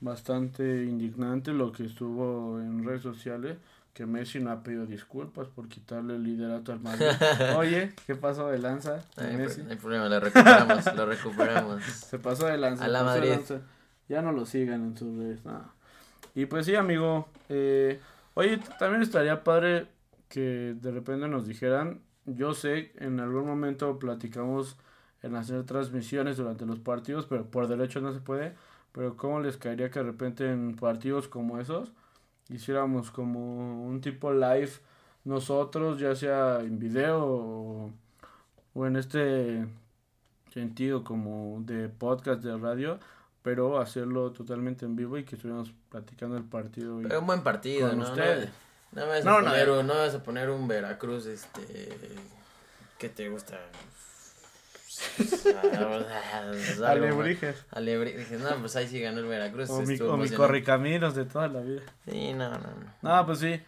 bastante 0.00 0.62
indignante 0.84 1.52
lo 1.52 1.72
que 1.72 1.84
estuvo 1.86 2.58
en 2.60 2.84
redes 2.84 3.02
sociales. 3.02 3.56
Que 3.94 4.06
Messi 4.06 4.40
no 4.40 4.50
ha 4.50 4.62
pedido 4.62 4.86
disculpas 4.86 5.48
por 5.48 5.68
quitarle 5.68 6.14
el 6.16 6.22
liderato 6.22 6.72
al 6.72 6.80
Madrid. 6.80 7.04
Oye, 7.58 7.92
¿qué 8.06 8.14
pasó 8.14 8.48
de 8.48 8.58
lanza? 8.58 9.02
No 9.18 9.22
hay, 9.22 9.36
Messi? 9.36 9.62
no 9.62 9.70
hay 9.70 9.76
problema, 9.76 10.08
lo 10.08 10.18
recuperamos, 10.18 10.94
lo 10.96 11.04
recuperamos. 11.06 11.82
Se 12.08 12.18
pasó 12.18 12.46
de 12.46 12.56
lanza. 12.56 12.86
A 12.86 12.88
la 12.88 13.02
Madrid. 13.04 13.28
lanza. 13.32 13.60
Ya 14.08 14.22
no 14.22 14.32
lo 14.32 14.46
sigan 14.46 14.82
en 14.82 14.96
sus 14.96 15.14
redes. 15.18 15.44
no. 15.44 15.81
Y 16.34 16.46
pues 16.46 16.66
sí, 16.66 16.74
amigo. 16.74 17.28
eh, 17.48 18.00
oye, 18.34 18.58
también 18.78 19.02
estaría 19.02 19.44
padre 19.44 19.86
que 20.28 20.74
de 20.80 20.90
repente 20.90 21.28
nos 21.28 21.46
dijeran. 21.46 22.00
Yo 22.24 22.54
sé, 22.54 22.92
en 22.98 23.20
algún 23.20 23.46
momento 23.46 23.98
platicamos 23.98 24.78
en 25.22 25.36
hacer 25.36 25.64
transmisiones 25.64 26.36
durante 26.36 26.66
los 26.66 26.78
partidos, 26.80 27.26
pero 27.26 27.50
por 27.50 27.68
derecho 27.68 28.00
no 28.00 28.12
se 28.12 28.20
puede. 28.20 28.54
Pero 28.92 29.16
¿cómo 29.16 29.40
les 29.40 29.56
caería 29.56 29.90
que 29.90 30.00
de 30.00 30.06
repente 30.06 30.50
en 30.50 30.76
partidos 30.76 31.28
como 31.28 31.58
esos 31.60 31.92
hiciéramos 32.50 33.10
como 33.10 33.86
un 33.86 34.00
tipo 34.00 34.32
live 34.32 34.70
nosotros, 35.24 35.98
ya 36.00 36.14
sea 36.14 36.60
en 36.60 36.78
video 36.78 37.90
o 38.74 38.86
en 38.86 38.96
este 38.96 39.66
sentido 40.52 41.04
como 41.04 41.62
de 41.62 41.88
podcast 41.88 42.42
de 42.42 42.56
radio, 42.58 42.98
pero 43.42 43.80
hacerlo 43.80 44.30
totalmente 44.32 44.84
en 44.84 44.94
vivo 44.96 45.18
y 45.18 45.24
que 45.24 45.36
estuviéramos 45.36 45.72
platicando 45.90 46.36
el 46.36 46.44
partido. 46.44 46.98
Pero 47.02 47.20
un 47.20 47.26
buen 47.26 47.42
partido, 47.42 47.88
Con 47.90 47.98
¿no? 47.98 48.04
ustedes. 48.04 48.48
No, 48.92 49.00
no 49.02 49.08
vas 49.08 49.20
a 49.20 49.24
No, 49.24 49.40
no, 49.40 49.50
poner, 49.50 49.70
un- 49.70 49.86
no 49.86 49.94
vas 49.94 50.14
a 50.14 50.22
poner 50.22 50.50
un 50.50 50.68
Veracruz, 50.68 51.26
este... 51.26 51.88
¿Qué 52.98 53.08
te 53.08 53.28
gusta? 53.28 53.58
Alebrijes. 56.84 57.64
Alebrijes. 57.70 58.40
No, 58.40 58.50
pues 58.60 58.76
ahí 58.76 58.86
sí 58.88 59.00
ganó 59.00 59.20
el 59.20 59.26
Veracruz. 59.26 59.70
O 59.70 59.82
mi, 59.82 59.98
o 60.00 60.16
mi 60.16 60.28
correcaminos 60.30 61.14
de 61.14 61.24
toda 61.24 61.48
la 61.48 61.60
vida. 61.60 61.82
Sí, 62.08 62.32
no, 62.32 62.50
no, 62.50 62.58
no. 62.58 63.16
No, 63.16 63.26
pues 63.26 63.38
sí. 63.40 63.60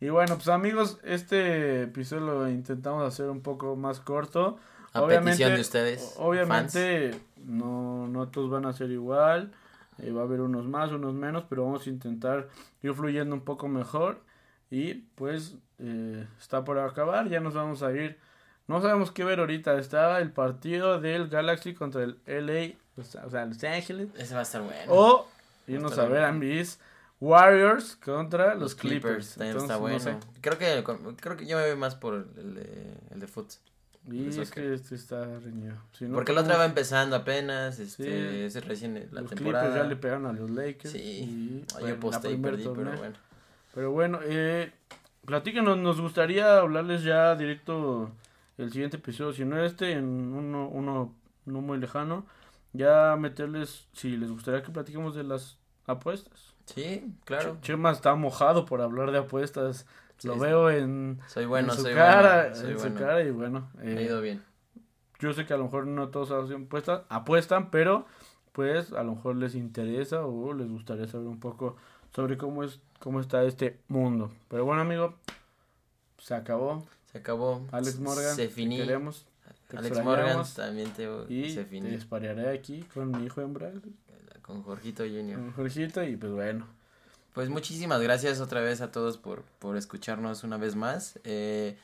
Y 0.00 0.08
bueno, 0.08 0.34
pues 0.36 0.48
amigos, 0.48 0.98
este 1.04 1.82
episodio 1.82 2.22
lo 2.26 2.48
intentamos 2.48 3.06
hacer 3.06 3.30
un 3.30 3.40
poco 3.40 3.76
más 3.76 4.00
corto. 4.00 4.58
A 4.94 5.06
petición 5.06 5.54
de 5.54 5.60
ustedes, 5.60 6.14
Obviamente, 6.18 7.18
no, 7.44 8.08
no 8.08 8.28
todos 8.28 8.50
van 8.50 8.66
a 8.66 8.72
ser 8.72 8.90
igual. 8.90 9.52
eh, 9.98 10.10
va 10.12 10.22
a 10.22 10.24
haber 10.24 10.40
unos 10.40 10.66
más, 10.66 10.90
unos 10.92 11.14
menos, 11.14 11.44
pero 11.48 11.64
vamos 11.64 11.86
a 11.86 11.90
intentar 11.90 12.48
ir 12.82 12.94
fluyendo 12.94 13.34
un 13.34 13.42
poco 13.42 13.68
mejor. 13.68 14.20
Y 14.70 14.94
pues 15.16 15.56
eh, 15.78 16.26
está 16.40 16.64
por 16.64 16.78
acabar, 16.78 17.28
ya 17.28 17.40
nos 17.40 17.54
vamos 17.54 17.82
a 17.82 17.92
ir. 17.92 18.18
No 18.68 18.80
sabemos 18.80 19.10
qué 19.12 19.24
ver 19.24 19.40
ahorita. 19.40 19.78
Está 19.78 20.18
el 20.20 20.32
partido 20.32 21.00
del 21.00 21.28
Galaxy 21.28 21.74
contra 21.74 22.04
el 22.04 22.18
LA, 22.26 22.76
o 22.96 23.04
sea, 23.04 23.26
o 23.26 23.30
sea, 23.30 23.44
Los 23.44 23.62
Ángeles. 23.64 24.08
Ese 24.16 24.34
va 24.34 24.40
a 24.40 24.44
estar 24.44 24.62
bueno. 24.62 24.84
O 24.88 25.28
irnos 25.66 25.98
a 25.98 26.06
ver 26.06 26.24
a 26.24 26.32
mis 26.32 26.80
Warriors 27.20 27.96
contra 27.96 28.54
los, 28.54 28.62
los 28.62 28.74
Clippers. 28.74 29.34
Clippers. 29.34 29.34
También 29.36 29.56
está 29.58 29.76
bueno. 29.76 29.96
Entonces, 29.98 30.14
no 30.26 30.32
sé. 30.32 30.40
Creo 30.40 30.58
que 30.58 30.84
creo 31.20 31.36
que 31.36 31.46
yo 31.46 31.56
me 31.58 31.66
voy 31.68 31.76
más 31.76 31.94
por 31.96 32.14
el 32.14 32.54
de, 32.54 32.94
el 33.10 33.20
de 33.20 33.26
foot. 33.26 33.52
Y 34.10 34.26
Eso 34.28 34.42
es 34.42 34.50
que 34.50 34.74
este 34.74 34.96
está 34.96 35.24
reñido. 35.38 35.76
Si 35.92 36.06
no 36.06 36.14
Porque 36.14 36.32
la 36.32 36.40
otra 36.40 36.56
va 36.56 36.64
empezando 36.64 37.14
apenas, 37.14 37.78
este, 37.78 38.48
Sí. 38.50 38.56
es 38.58 38.64
recién 38.66 38.94
la 39.12 39.20
los 39.20 39.30
temporada. 39.30 39.64
Clippers 39.66 39.82
ya 39.84 39.88
le 39.88 39.96
pegaron 39.96 40.26
a 40.26 40.32
los 40.32 40.50
Lakers. 40.50 40.92
Sí, 40.92 40.98
y, 40.98 41.64
yo 41.80 41.86
la 41.88 41.96
posté 42.00 42.32
y 42.32 42.36
perdí, 42.36 42.64
torneo. 42.64 42.84
pero 42.86 42.98
bueno. 42.98 43.14
Pero 43.74 43.90
bueno, 43.92 44.18
eh, 44.24 44.72
platíquenos, 45.24 45.78
nos 45.78 46.00
gustaría 46.00 46.58
hablarles 46.58 47.04
ya 47.04 47.36
directo 47.36 48.10
el 48.58 48.72
siguiente 48.72 48.96
episodio, 48.96 49.32
si 49.32 49.44
no 49.44 49.62
este, 49.64 49.92
en 49.92 50.04
uno, 50.04 50.68
uno 50.68 51.14
no 51.46 51.60
muy 51.60 51.78
lejano, 51.78 52.26
ya 52.72 53.16
meterles, 53.16 53.86
si 53.92 54.16
les 54.16 54.30
gustaría 54.30 54.62
que 54.62 54.72
platiquemos 54.72 55.14
de 55.14 55.22
las 55.24 55.58
apuestas. 55.86 56.54
Sí, 56.66 57.12
claro. 57.24 57.54
Ch- 57.56 57.60
Chema 57.62 57.92
está 57.92 58.14
mojado 58.14 58.66
por 58.66 58.80
hablar 58.82 59.10
de 59.12 59.18
apuestas, 59.18 59.86
Sí, 60.22 60.28
lo 60.28 60.38
veo 60.38 60.70
en, 60.70 61.20
Soy 61.28 61.46
bueno, 61.46 61.72
en 61.72 61.76
su 61.76 61.82
soy 61.82 61.94
cara, 61.94 62.42
bueno. 62.50 62.56
Soy 62.56 62.70
en 62.72 62.78
su 62.78 62.94
cara 62.94 63.22
y 63.22 63.30
bueno, 63.30 63.70
Me 63.74 63.92
ha 63.92 64.00
eh, 64.00 64.04
ido 64.04 64.20
bien. 64.20 64.42
yo 65.18 65.32
sé 65.32 65.44
que 65.46 65.52
a 65.54 65.56
lo 65.56 65.64
mejor 65.64 65.86
no 65.86 66.08
todos 66.08 66.30
hacen 66.30 66.64
apuestas, 66.64 67.02
apuestan, 67.08 67.70
pero 67.70 68.06
pues 68.52 68.92
a 68.92 69.02
lo 69.02 69.14
mejor 69.16 69.36
les 69.36 69.54
interesa 69.54 70.24
o 70.26 70.52
les 70.54 70.68
gustaría 70.68 71.06
saber 71.08 71.26
un 71.26 71.40
poco 71.40 71.76
sobre 72.14 72.36
cómo 72.36 72.62
es 72.64 72.80
cómo 73.00 73.20
está 73.20 73.42
este 73.44 73.80
mundo. 73.88 74.30
Pero 74.48 74.64
bueno, 74.64 74.82
amigo, 74.82 75.14
se 76.18 76.34
acabó. 76.34 76.86
Se 77.10 77.18
acabó. 77.18 77.66
Alex 77.72 77.98
Morgan, 77.98 78.36
Se 78.36 78.46
te 78.46 78.52
finí. 78.54 78.76
queremos. 78.78 79.26
te 79.68 79.76
Alex 79.76 80.04
Morgan 80.04 80.44
también 80.54 80.90
te 80.92 81.08
y 81.28 81.50
se 81.50 81.64
te 81.64 81.70
finí. 81.70 81.90
dispararé 81.90 82.48
aquí 82.50 82.82
con 82.94 83.10
mi 83.10 83.24
hijo 83.24 83.40
hembra, 83.40 83.72
Con 84.42 84.62
Jorgito 84.62 85.02
Junior. 85.04 85.40
con 85.40 85.52
Jorgito 85.52 86.04
y 86.04 86.16
pues 86.16 86.32
bueno. 86.32 86.66
Pues 87.32 87.48
muchísimas 87.48 88.00
gracias 88.02 88.40
otra 88.40 88.60
vez 88.60 88.80
a 88.80 88.92
todos 88.92 89.16
por, 89.16 89.42
por 89.58 89.76
escucharnos 89.76 90.44
una 90.44 90.58
vez 90.58 90.76
más. 90.76 91.18
Eh, 91.24 91.76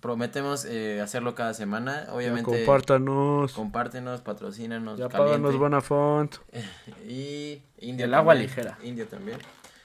prometemos 0.00 0.64
eh, 0.64 1.00
hacerlo 1.00 1.34
cada 1.34 1.54
semana. 1.54 2.06
Obviamente, 2.10 2.50
Ya 2.50 2.56
compártanos. 2.58 3.52
compártenos, 3.52 4.20
patrocínanos. 4.20 4.98
Ya 4.98 5.08
páganos 5.08 5.56
buena 5.56 5.80
font. 5.80 6.36
Y 7.08 7.62
Indio 7.78 8.06
El 8.06 8.14
agua 8.14 8.34
también. 8.34 8.50
ligera. 8.50 8.78
Indio 8.82 9.06
también. 9.06 9.38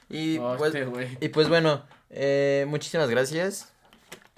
Y, 0.09 0.37
Oh, 0.39 0.55
pues, 0.57 0.73
este 0.75 1.17
y 1.21 1.29
pues 1.29 1.47
bueno, 1.49 1.83
eh, 2.09 2.65
muchísimas 2.67 3.09
gracias. 3.09 3.71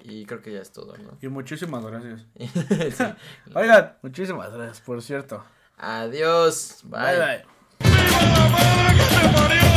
Y 0.02 0.26
creo 0.26 0.42
que 0.42 0.52
ya 0.52 0.60
es 0.60 0.70
todo, 0.70 0.94
¿no? 0.98 1.16
Y 1.22 1.28
muchísimas 1.28 1.82
gracias. 1.84 2.26
Sí. 2.94 3.04
Oigan, 3.54 3.94
muchísimas 4.02 4.52
gracias, 4.52 4.82
por 4.82 5.00
cierto. 5.02 5.42
Adiós. 5.78 6.80
bye. 6.84 7.18
bye. 7.18 7.44
¡Viva 7.80 9.73